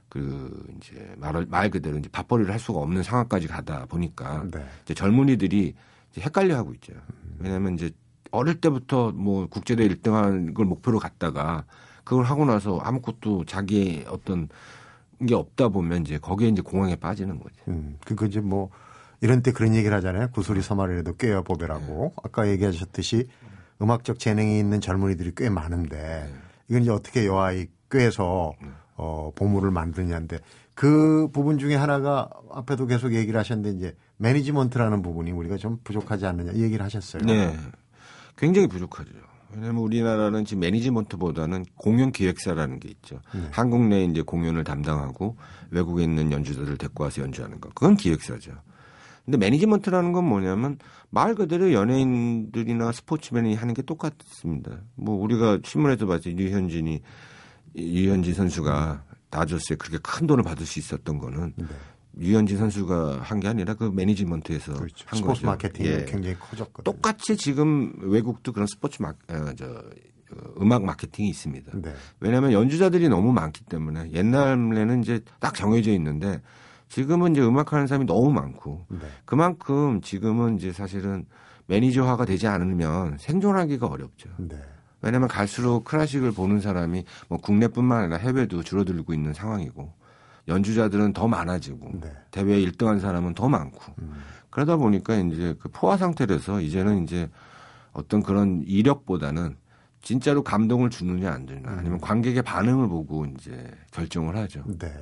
그 0.09 0.65
이제 0.77 1.13
말을 1.19 1.47
말 1.47 1.69
그대로 1.71 1.99
이제 1.99 2.09
밥벌이를 2.09 2.53
할 2.53 2.61
수가 2.61 2.79
없는 2.79 3.03
상황까지 3.03 3.49
가다 3.49 3.87
보니까 3.87 4.45
네. 4.53 4.65
이제 4.85 4.95
젊은이들이 4.95 5.75
이제 6.13 6.21
헷갈려 6.21 6.57
하고 6.57 6.73
있죠. 6.75 6.95
왜냐하면 7.41 7.75
이제 7.75 7.91
어릴 8.37 8.61
때부터 8.61 9.13
뭐 9.13 9.47
국제대회 9.47 9.89
1등하는 9.89 10.55
걸 10.55 10.67
목표로 10.67 10.99
갔다가 10.99 11.65
그걸 12.05 12.25
하고 12.25 12.45
나서 12.45 12.79
아무것도 12.79 13.45
자기의 13.47 14.07
어떤 14.09 14.49
게 15.27 15.35
없다 15.35 15.69
보면 15.69 16.03
이제 16.03 16.19
거기에 16.19 16.49
이제 16.49 16.63
공황에 16.63 16.97
빠지는 16.97 17.39
거죠. 17.41 17.57
음. 17.69 17.99
그거 18.05 18.27
이제 18.27 18.41
뭐 18.41 18.71
이런 19.21 19.43
때 19.43 19.51
그런 19.51 19.75
얘기를 19.75 19.97
하잖아요. 19.97 20.29
구소리 20.31 20.63
서말이라도 20.63 21.17
꿰어 21.17 21.43
보배라고. 21.43 22.13
아까 22.23 22.49
얘기하셨듯이 22.49 23.27
음악적 23.81 24.19
재능이 24.19 24.59
있는 24.59 24.81
젊은이들이 24.81 25.33
꽤 25.37 25.49
많은데 25.49 26.33
이건 26.69 26.83
이제 26.83 26.91
어떻게 26.91 27.27
여아이 27.27 27.67
꿰서 27.91 28.53
어, 28.97 29.33
보물을 29.35 29.71
만드냐인데 29.71 30.39
그 30.75 31.29
부분 31.33 31.59
중에 31.59 31.75
하나가 31.75 32.29
앞에도 32.53 32.87
계속 32.87 33.15
얘기를 33.15 33.39
하셨는데 33.39 33.77
이제 33.77 33.97
매니지먼트라는 34.19 35.03
부분이 35.03 35.31
우리가 35.33 35.57
좀 35.57 35.79
부족하지 35.85 36.27
않느냐 36.27 36.53
이 36.53 36.63
얘기를 36.63 36.85
하셨어요. 36.85 37.23
네. 37.25 37.57
굉장히 38.37 38.67
부족하죠. 38.67 39.11
왜냐하면 39.53 39.83
우리나라는 39.83 40.45
지금 40.45 40.61
매니지먼트보다는 40.61 41.65
공연 41.77 42.13
기획사라는 42.13 42.79
게 42.81 42.89
있죠. 42.91 43.21
한국 43.51 43.87
내 43.87 44.05
이제 44.05 44.21
공연을 44.23 44.65
담당하고 44.65 45.37
외국에 45.71 46.05
있는 46.05 46.33
연주자들을 46.33 46.77
데리고 46.77 47.05
와서 47.05 47.23
연주하는 47.23 47.61
거. 47.61 47.71
그건 47.71 47.97
기획사죠. 47.97 48.53
근데 49.25 49.39
매니지먼트라는 49.39 50.13
건 50.13 50.25
뭐냐면 50.25 50.79
말 51.11 51.35
그대로 51.35 51.73
연예인들이나 51.73 52.93
스포츠맨이 52.93 53.55
하는 53.55 53.75
게 53.75 53.83
똑같습니다. 53.83 54.83
뭐 54.95 55.21
우리가 55.21 55.59
신문에도 55.65 56.07
봤죠. 56.07 56.31
류현진이 56.31 57.01
류현진 57.77 58.35
선수가 58.35 59.05
다저스에 59.31 59.77
그렇게 59.77 59.99
큰 60.03 60.27
돈을 60.27 60.45
받을 60.45 60.65
수 60.65 60.79
있었던 60.79 61.19
거는 61.19 61.55
류현진 62.19 62.57
선수가 62.59 63.21
한 63.23 63.41
게 63.41 63.49
아니라 63.49 63.75
그 63.75 63.85
매니지먼트에서 63.85 64.73
네. 64.73 64.79
그렇죠. 64.79 65.05
한 65.07 65.19
스포츠 65.19 65.41
거죠. 65.43 65.47
마케팅이 65.47 65.89
예. 65.89 66.05
굉장히 66.07 66.37
커졌거든요. 66.39 66.85
똑같이 66.85 67.37
지금 67.37 67.93
외국도 67.99 68.53
그런 68.53 68.67
스포츠 68.67 69.03
마, 69.03 69.11
어, 69.11 69.53
저, 69.57 69.67
어, 69.67 70.55
음악 70.61 70.85
마케팅이 70.85 71.29
있습니다. 71.29 71.73
네. 71.75 71.95
왜냐하면 72.21 72.53
연주자들이 72.53 73.09
너무 73.09 73.33
많기 73.33 73.65
때문에 73.65 74.11
옛날에는 74.13 75.03
이제 75.03 75.21
딱 75.41 75.55
정해져 75.55 75.93
있는데 75.93 76.41
지금은 76.89 77.33
이제 77.33 77.43
음악하는 77.43 77.87
사람이 77.87 78.07
너무 78.07 78.33
많고 78.33 78.87
네. 78.89 78.99
그만큼 79.25 80.01
지금은 80.01 80.57
이제 80.57 80.73
사실은 80.73 81.27
매니저화가 81.67 82.25
되지 82.25 82.47
않으면 82.47 83.19
생존하기가 83.19 83.87
어렵죠. 83.87 84.31
네. 84.39 84.57
왜냐하면 85.03 85.29
갈수록 85.29 85.85
클래식을 85.85 86.33
보는 86.33 86.61
사람이 86.61 87.05
뭐 87.29 87.39
국내뿐만 87.39 88.05
아니라 88.05 88.17
해외도 88.17 88.63
줄어들고 88.63 89.13
있는 89.13 89.35
상황이고 89.35 89.93
연주자들은 90.49 91.13
더 91.13 91.29
많아지고 91.29 92.01
네. 92.01 92.11
대회 92.31 92.59
1등한 92.61 93.01
사람은 93.01 93.35
더 93.35 93.49
많고 93.49 93.95
음. 93.99 94.13
그러다 94.51 94.77
보니까 94.77 95.17
이제 95.17 95.55
그 95.59 95.69
포화 95.69 95.97
상태라서 95.97 96.61
이제는 96.61 97.03
이제 97.03 97.29
어떤 97.93 98.23
그런 98.23 98.63
이력보다는 98.67 99.57
진짜로 100.03 100.45
감동을 100.45 100.91
주느냐 100.91 101.33
안 101.33 101.47
주느냐 101.47 101.69
음. 101.69 101.79
아니면 101.79 102.01
관객의 102.01 102.43
반응을 102.43 102.89
보고 102.89 103.27
이제 103.27 103.71
결정을 103.91 104.37
하죠. 104.37 104.63
네. 104.79 104.93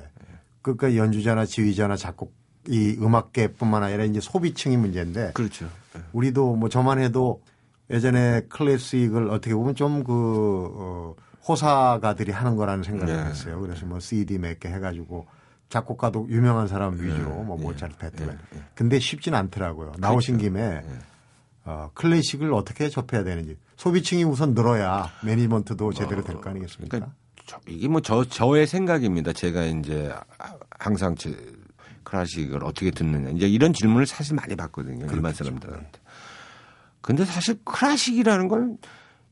그러니까 0.61 0.95
연주자나 0.95 1.45
지휘자나 1.45 1.95
작곡 1.95 2.33
이 2.67 2.97
음악계뿐만 2.99 3.83
아니라 3.83 4.05
이제 4.05 4.19
소비층이 4.19 4.77
문제인데 4.77 5.33
그렇죠. 5.33 5.69
우리도 6.13 6.55
뭐 6.55 6.67
저만 6.67 6.99
해도 6.99 7.43
예전에 7.91 8.41
클래식을 8.49 9.29
어떻게 9.29 9.53
보면 9.53 9.75
좀그 9.75 10.71
어, 10.73 11.15
호사가들이 11.47 12.31
하는 12.31 12.55
거라는 12.55 12.83
생각을 12.83 13.15
네. 13.15 13.23
했어요. 13.29 13.59
그래서 13.61 13.85
뭐 13.85 13.99
CD 13.99 14.37
몇 14.37 14.59
개 14.59 14.69
해가지고 14.69 15.27
작곡가도 15.69 16.27
유명한 16.29 16.67
사람 16.67 16.95
위주로 17.01 17.43
뭐 17.43 17.57
모차르트, 17.57 17.97
베토벤. 17.97 18.39
근데 18.75 18.99
쉽진 18.99 19.33
않더라고요. 19.35 19.93
나오신 19.97 20.37
김에 20.37 20.83
어, 21.65 21.89
클래식을 21.95 22.53
어떻게 22.53 22.89
접해야 22.89 23.23
되는지 23.23 23.57
소비층이 23.75 24.23
우선 24.23 24.53
늘어야 24.53 25.09
매니지먼트도 25.23 25.93
제대로 25.93 26.23
될 26.23 26.35
거 26.39 26.49
아니겠습니까? 26.51 26.97
그러니까 26.97 27.15
저- 27.47 27.59
이게 27.67 27.87
뭐 27.87 28.01
저 28.01 28.23
저의 28.25 28.67
생각입니다. 28.67 29.33
제가 29.33 29.65
이제 29.65 30.13
항상 30.79 31.15
제 31.15 31.35
클래식을 32.03 32.63
어떻게 32.63 32.91
듣느냐 32.91 33.29
이제 33.31 33.47
이런 33.47 33.73
질문을 33.73 34.05
사실 34.05 34.35
많이 34.35 34.55
받거든요. 34.55 35.07
일반 35.11 35.33
사람들한테. 35.33 35.99
근데 37.01 37.25
사실 37.25 37.59
클래식이라는 37.65 38.47
건 38.47 38.77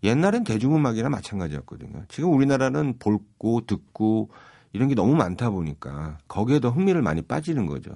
옛날엔 0.03 0.43
대중음악이나 0.43 1.09
마찬가지였거든요. 1.09 2.03
지금 2.09 2.33
우리나라는 2.33 2.97
볼고 2.99 3.61
듣고 3.65 4.29
이런 4.73 4.89
게 4.89 4.95
너무 4.95 5.15
많다 5.15 5.49
보니까 5.49 6.17
거기에 6.27 6.59
더 6.59 6.69
흥미를 6.69 7.01
많이 7.01 7.21
빠지는 7.21 7.67
거죠. 7.67 7.91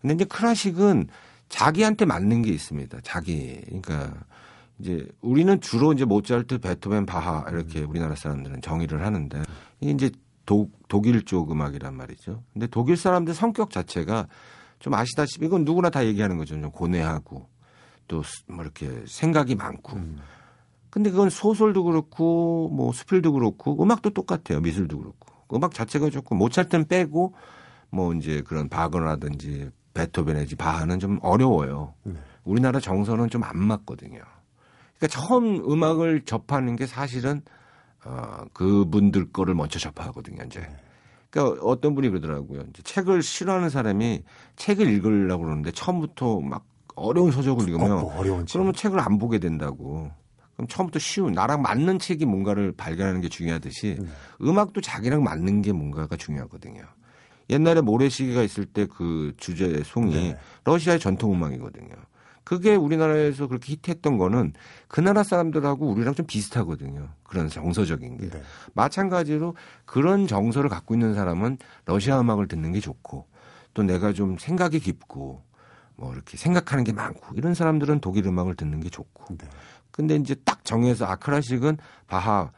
근데 0.00 0.14
이제 0.14 0.24
클래식은 0.24 1.08
자기한테 1.48 2.04
맞는 2.04 2.42
게 2.42 2.50
있습니다. 2.50 2.98
자기. 3.02 3.60
그러니까 3.66 4.14
이제 4.78 5.06
우리는 5.20 5.60
주로 5.60 5.92
이제 5.92 6.04
모차르트, 6.04 6.58
베토벤, 6.58 7.04
바하 7.04 7.44
이렇게 7.50 7.82
우리나라 7.82 8.14
사람들은 8.14 8.62
정의를 8.62 9.04
하는데 9.04 9.42
이게 9.80 9.90
이제 9.90 10.10
독, 10.46 10.72
독일 10.88 11.24
쪽 11.24 11.50
음악이란 11.50 11.94
말이죠. 11.94 12.42
근데 12.52 12.66
독일 12.68 12.96
사람들 12.96 13.34
성격 13.34 13.70
자체가 13.70 14.28
좀 14.78 14.94
아시다시피 14.94 15.46
이건 15.46 15.64
누구나 15.64 15.90
다 15.90 16.06
얘기하는 16.06 16.38
거죠. 16.38 16.58
좀 16.58 16.70
고뇌하고 16.70 17.48
또 18.06 18.22
뭐 18.46 18.64
이렇게 18.64 19.04
생각이 19.06 19.54
많고. 19.56 19.98
근데 20.98 21.12
그건 21.12 21.30
소설도 21.30 21.84
그렇고 21.84 22.68
뭐 22.72 22.92
수필도 22.92 23.32
그렇고 23.32 23.80
음악도 23.80 24.10
똑같아요. 24.10 24.58
미술도 24.60 24.98
그렇고. 24.98 25.28
음악 25.54 25.72
자체가 25.72 26.10
조금 26.10 26.38
모차르트는 26.38 26.88
빼고 26.88 27.34
뭐 27.90 28.12
이제 28.14 28.42
그런 28.42 28.68
바그너라든지 28.68 29.70
베토벤이지 29.94 30.56
바하는 30.56 30.98
좀 30.98 31.20
어려워요. 31.22 31.94
우리나라 32.42 32.80
정서는 32.80 33.30
좀 33.30 33.44
안 33.44 33.56
맞거든요. 33.58 34.18
그러니까 34.98 35.06
처음 35.06 35.70
음악을 35.70 36.22
접하는 36.22 36.74
게 36.74 36.84
사실은 36.84 37.42
어 38.04 38.46
그분들 38.52 39.30
거를 39.30 39.54
먼저 39.54 39.78
접하거든요, 39.78 40.42
이제. 40.46 40.66
그러니까 41.30 41.62
어떤 41.64 41.94
분이 41.94 42.08
그러더라고요. 42.08 42.64
이제 42.70 42.82
책을 42.82 43.22
싫어하는 43.22 43.70
사람이 43.70 44.24
책을 44.56 44.88
읽으려고 44.88 45.44
그러는데 45.44 45.70
처음부터 45.70 46.40
막 46.40 46.64
어려운 46.96 47.30
서적을 47.30 47.68
읽으면 47.68 48.00
꼭 48.00 48.18
어려운 48.18 48.46
책. 48.46 48.54
그러면 48.54 48.72
책을 48.72 48.98
안 48.98 49.18
보게 49.18 49.38
된다고. 49.38 50.10
그럼 50.58 50.66
처음부터 50.66 50.98
쉬운 50.98 51.32
나랑 51.34 51.62
맞는 51.62 52.00
책이 52.00 52.24
뭔가를 52.26 52.72
발견하는 52.72 53.20
게 53.20 53.28
중요하듯이 53.28 53.96
네. 54.00 54.08
음악도 54.42 54.80
자기랑 54.80 55.22
맞는 55.22 55.62
게 55.62 55.70
뭔가가 55.72 56.16
중요하거든요. 56.16 56.82
옛날에 57.48 57.80
모래시계가 57.80 58.42
있을 58.42 58.66
때 58.66 58.86
그 58.86 59.34
주제 59.36 59.82
송이 59.84 60.14
네. 60.14 60.38
러시아의 60.64 60.98
전통 60.98 61.32
음악이거든요. 61.32 61.92
그게 62.42 62.74
우리나라에서 62.74 63.46
그렇게 63.46 63.74
히트했던 63.74 64.18
거는 64.18 64.52
그 64.88 65.00
나라 65.00 65.22
사람들하고 65.22 65.86
우리랑 65.86 66.14
좀 66.16 66.26
비슷하거든요. 66.26 67.08
그런 67.22 67.48
정서적인 67.48 68.16
게. 68.16 68.28
네. 68.28 68.42
마찬가지로 68.74 69.54
그런 69.84 70.26
정서를 70.26 70.68
갖고 70.68 70.94
있는 70.94 71.14
사람은 71.14 71.58
러시아 71.84 72.18
음악을 72.20 72.48
듣는 72.48 72.72
게 72.72 72.80
좋고 72.80 73.26
또 73.74 73.82
내가 73.84 74.12
좀 74.12 74.36
생각이 74.38 74.80
깊고 74.80 75.40
뭐 75.94 76.12
이렇게 76.12 76.36
생각하는 76.36 76.82
게 76.82 76.92
많고 76.92 77.36
이런 77.36 77.54
사람들은 77.54 78.00
독일 78.00 78.26
음악을 78.26 78.56
듣는 78.56 78.80
게 78.80 78.88
좋고. 78.88 79.36
네. 79.36 79.46
근데 79.98 80.14
이제 80.14 80.36
딱 80.44 80.64
정해서 80.64 81.06
아크라식은 81.06 81.76
바하 82.06 82.52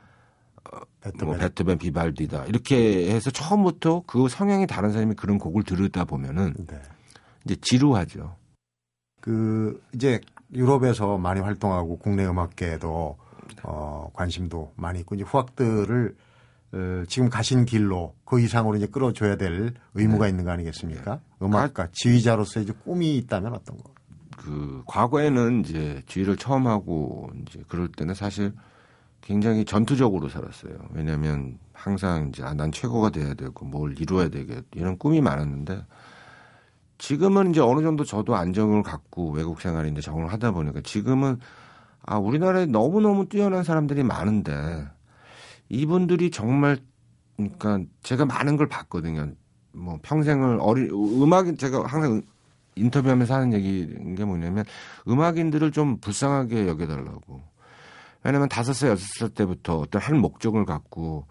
베토벤. 1.01 1.27
뭐 1.27 1.37
베토벤 1.39 1.79
비발디다 1.79 2.45
이렇게 2.45 3.11
해서 3.11 3.31
처음부터 3.31 4.03
그 4.07 4.29
성향이 4.29 4.67
다른 4.67 4.93
사람이 4.93 5.15
그런 5.15 5.39
곡을 5.39 5.63
들으다 5.63 6.05
보면은 6.05 6.53
네. 6.67 6.79
이제 7.47 7.57
지루하죠. 7.63 8.37
그 9.23 9.83
이제 9.95 10.21
유럽에서 10.53 11.17
많이 11.17 11.41
활동하고 11.41 11.97
국내 11.97 12.27
음악계에도 12.27 13.17
어 13.63 14.11
관심도 14.13 14.75
많이 14.77 15.01
있고 15.01 15.15
이제 15.15 15.25
후학들을 15.25 16.15
어, 16.73 17.03
지금 17.09 17.31
가신 17.31 17.65
길로 17.65 18.15
그 18.27 18.39
이상으로 18.39 18.77
이제 18.77 18.87
끌어줘야 18.87 19.37
될 19.37 19.73
의무가 19.95 20.29
있는 20.29 20.45
거 20.45 20.51
아니겠습니까? 20.51 21.21
음악가 21.41 21.89
지휘자로서의 21.93 22.65
이제 22.65 22.75
꿈이 22.85 23.17
있다면 23.17 23.55
어떤 23.55 23.79
거? 23.79 23.95
그 24.41 24.83
과거에는 24.87 25.61
이제 25.61 26.03
지휘를 26.07 26.37
처음 26.37 26.67
하고 26.67 27.31
이제 27.43 27.63
그럴 27.69 27.89
때는 27.89 28.15
사실 28.15 28.55
굉장히 29.21 29.67
전투적으로 29.67 30.31
살았어요. 30.31 30.79
왜냐하면 30.93 31.59
항상 31.75 32.31
이제 32.31 32.43
아, 32.43 32.55
난 32.55 32.73
최고가 32.73 33.11
돼야 33.11 33.35
되고 33.35 33.67
뭘 33.67 34.01
이루어야 34.01 34.29
되겠 34.29 34.65
이런 34.75 34.97
꿈이 34.97 35.21
많았는데 35.21 35.85
지금은 36.97 37.51
이제 37.51 37.61
어느 37.61 37.83
정도 37.83 38.05
저도 38.05 38.35
안정을 38.35 38.83
갖고 38.83 39.31
외국 39.31 39.61
이제 39.61 40.01
적응을 40.01 40.33
하다 40.33 40.53
보니까 40.53 40.81
지금은 40.81 41.39
아 42.03 42.17
우리나라에 42.17 42.65
너무 42.65 43.03
너무 43.03 43.29
뛰어난 43.29 43.63
사람들이 43.63 44.03
많은데 44.05 44.87
이분들이 45.69 46.31
정말 46.31 46.79
그러니까 47.37 47.81
제가 48.03 48.25
많은 48.25 48.57
걸 48.57 48.69
봤거든요. 48.69 49.33
뭐 49.73 49.99
평생을 50.03 50.59
어리 50.61 50.89
음악이 50.91 51.57
제가 51.57 51.85
항상 51.85 52.23
인터뷰하면서 52.81 53.35
하는 53.35 53.53
얘기인 53.53 54.15
게 54.15 54.25
뭐냐면 54.25 54.65
음악인들을 55.07 55.73
좀 55.73 55.99
불쌍하게 56.01 56.67
여겨달라고. 56.69 57.43
왜냐면 58.23 58.49
다섯 58.49 58.73
살, 58.73 58.91
여섯 58.91 59.07
살 59.19 59.29
때부터 59.31 59.79
어떤 59.79 60.03
한 60.03 60.19
목적을 60.19 60.65
갖고 60.65 61.27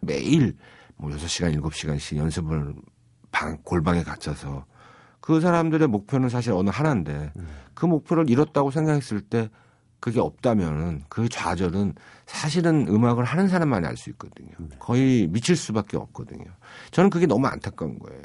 매일 0.00 0.56
뭐 0.96 1.10
여섯 1.12 1.28
시간 1.28 1.52
일곱 1.52 1.74
시간씩 1.74 2.18
연습을 2.18 2.74
방, 3.30 3.58
골방에 3.62 4.02
갇혀서 4.02 4.66
그 5.20 5.40
사람들의 5.40 5.88
목표는 5.88 6.28
사실 6.28 6.52
어느 6.52 6.70
하나인데 6.70 7.32
그 7.74 7.86
목표를 7.86 8.30
이뤘다고 8.30 8.70
생각했을 8.70 9.20
때 9.20 9.50
그게 9.98 10.20
없다면은 10.20 11.04
그 11.08 11.28
좌절은 11.28 11.94
사실은 12.26 12.86
음악을 12.86 13.24
하는 13.24 13.48
사람만이 13.48 13.86
알 13.86 13.96
수 13.96 14.10
있거든요. 14.10 14.50
거의 14.78 15.26
미칠 15.26 15.56
수밖에 15.56 15.96
없거든요. 15.96 16.44
저는 16.90 17.10
그게 17.10 17.26
너무 17.26 17.46
안타까운 17.46 17.98
거예요. 17.98 18.22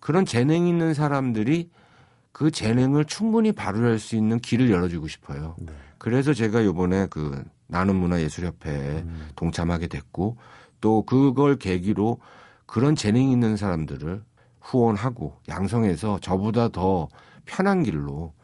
그런 0.00 0.24
재능 0.24 0.66
있는 0.66 0.94
사람들이 0.94 1.70
그 2.32 2.50
재능을 2.50 3.06
충분히 3.06 3.52
발휘할 3.52 3.98
수 3.98 4.14
있는 4.16 4.38
길을 4.38 4.70
열어주고 4.70 5.08
싶어요. 5.08 5.56
네. 5.58 5.72
그래서 5.98 6.34
제가 6.34 6.64
요번에 6.64 7.06
그 7.08 7.42
나눔 7.66 7.96
문화 7.96 8.20
예술협회에 8.20 9.04
동참하게 9.34 9.86
됐고 9.86 10.36
또 10.80 11.02
그걸 11.02 11.56
계기로 11.56 12.20
그런 12.66 12.94
재능 12.94 13.22
있는 13.30 13.56
사람들을 13.56 14.22
후원하고 14.60 15.36
양성해서 15.48 16.18
저보다 16.20 16.68
더 16.68 17.08
편한 17.44 17.82
길로 17.82 18.34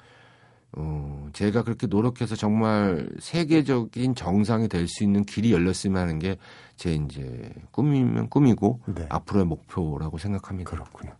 어, 0.74 1.28
제가 1.32 1.62
그렇게 1.64 1.86
노력해서 1.86 2.34
정말 2.34 3.08
세계적인 3.20 4.14
정상이 4.14 4.68
될 4.68 4.88
수 4.88 5.04
있는 5.04 5.24
길이 5.24 5.52
열렸으면 5.52 6.00
하는 6.02 6.18
게 6.18 6.36
제 6.82 6.94
이제 6.94 7.52
꿈이면 7.70 8.28
꿈이고 8.28 8.80
네. 8.86 9.06
앞으로의 9.08 9.46
목표라고 9.46 10.18
생각합니다. 10.18 10.68
그렇군요. 10.68 11.12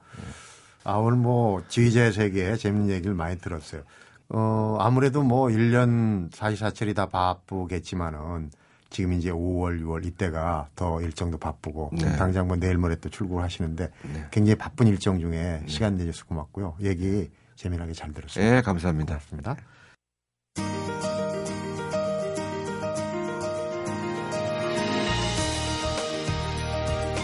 아, 0.83 0.95
오늘 0.95 1.19
뭐 1.19 1.63
지휘자의 1.69 2.13
세계에 2.13 2.57
재밌는 2.57 2.91
얘기를 2.91 3.15
많이 3.15 3.39
들었어요. 3.39 3.83
어, 4.31 4.77
아무래도 4.81 5.23
뭐 5.23 5.47
1년 5.49 6.35
사시사철이 6.35 6.95
다 6.95 7.07
바쁘겠지만은 7.07 8.51
지금 8.91 9.13
이제 9.13 9.31
5월, 9.31 9.81
6월 9.83 10.05
이때가 10.05 10.69
더 10.75 11.01
일정도 11.01 11.39
바쁘고 11.39 11.91
네. 11.93 12.17
당장 12.17 12.49
뭐 12.49 12.57
내일 12.57 12.77
모레 12.77 12.97
또 12.97 13.09
출국을 13.09 13.45
하시는데 13.45 13.89
네. 14.13 14.27
굉장히 14.33 14.57
바쁜 14.57 14.89
일정 14.89 15.21
중에 15.21 15.63
시간 15.67 15.97
내주셔서 15.97 16.27
고맙고요. 16.27 16.75
얘기 16.81 17.31
재미나게 17.57 17.93
잘 17.93 18.13
들었습니다. 18.13 18.55
네, 18.55 18.63
감사합니다. 18.63 19.15
고맙습니다. 19.15 19.57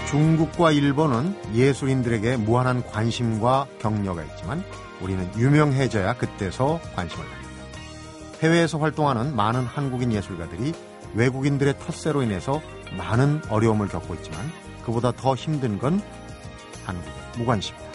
중국과 0.09 0.73
일본은 0.73 1.37
예술인들에게 1.55 2.39
무한한 2.39 2.83
관심과 2.83 3.67
격려가 3.79 4.25
있지만 4.25 4.65
우리는 5.03 5.31
유명해져야 5.37 6.17
그때서 6.17 6.81
관심을 6.95 7.27
갖는다. 7.27 7.49
해외에서 8.41 8.79
활동하는 8.79 9.37
많은 9.37 9.65
한국인 9.65 10.13
예술가들이 10.13 10.73
외국인들의 11.15 11.79
텃세로 11.79 12.23
인해서 12.23 12.63
많은 12.97 13.43
어려움을 13.51 13.89
겪고 13.89 14.15
있지만 14.15 14.41
그보다 14.83 15.13
더 15.13 15.35
힘든 15.35 15.79
건 15.79 16.01
한국의 16.87 17.13
무관심이다. 17.37 17.88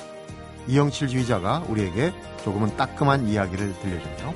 이영칠 0.67 1.07
지휘자가 1.07 1.65
우리에게 1.67 2.13
조금은 2.43 2.75
따끔한 2.77 3.27
이야기를 3.27 3.73
들려주며 3.79 4.33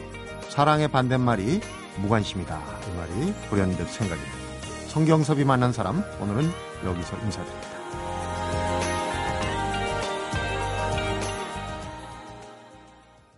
사랑의 0.49 0.87
반대말이 0.87 1.61
무관심이다. 1.97 2.59
이 2.87 2.97
말이 2.97 3.33
불현듯 3.49 3.89
생각이 3.89 4.21
듭니다. 4.21 4.47
성경섭이 4.87 5.43
만난 5.45 5.71
사람 5.71 6.03
오늘은 6.19 6.49
여기서 6.85 7.17
인사드립니다. 7.23 7.76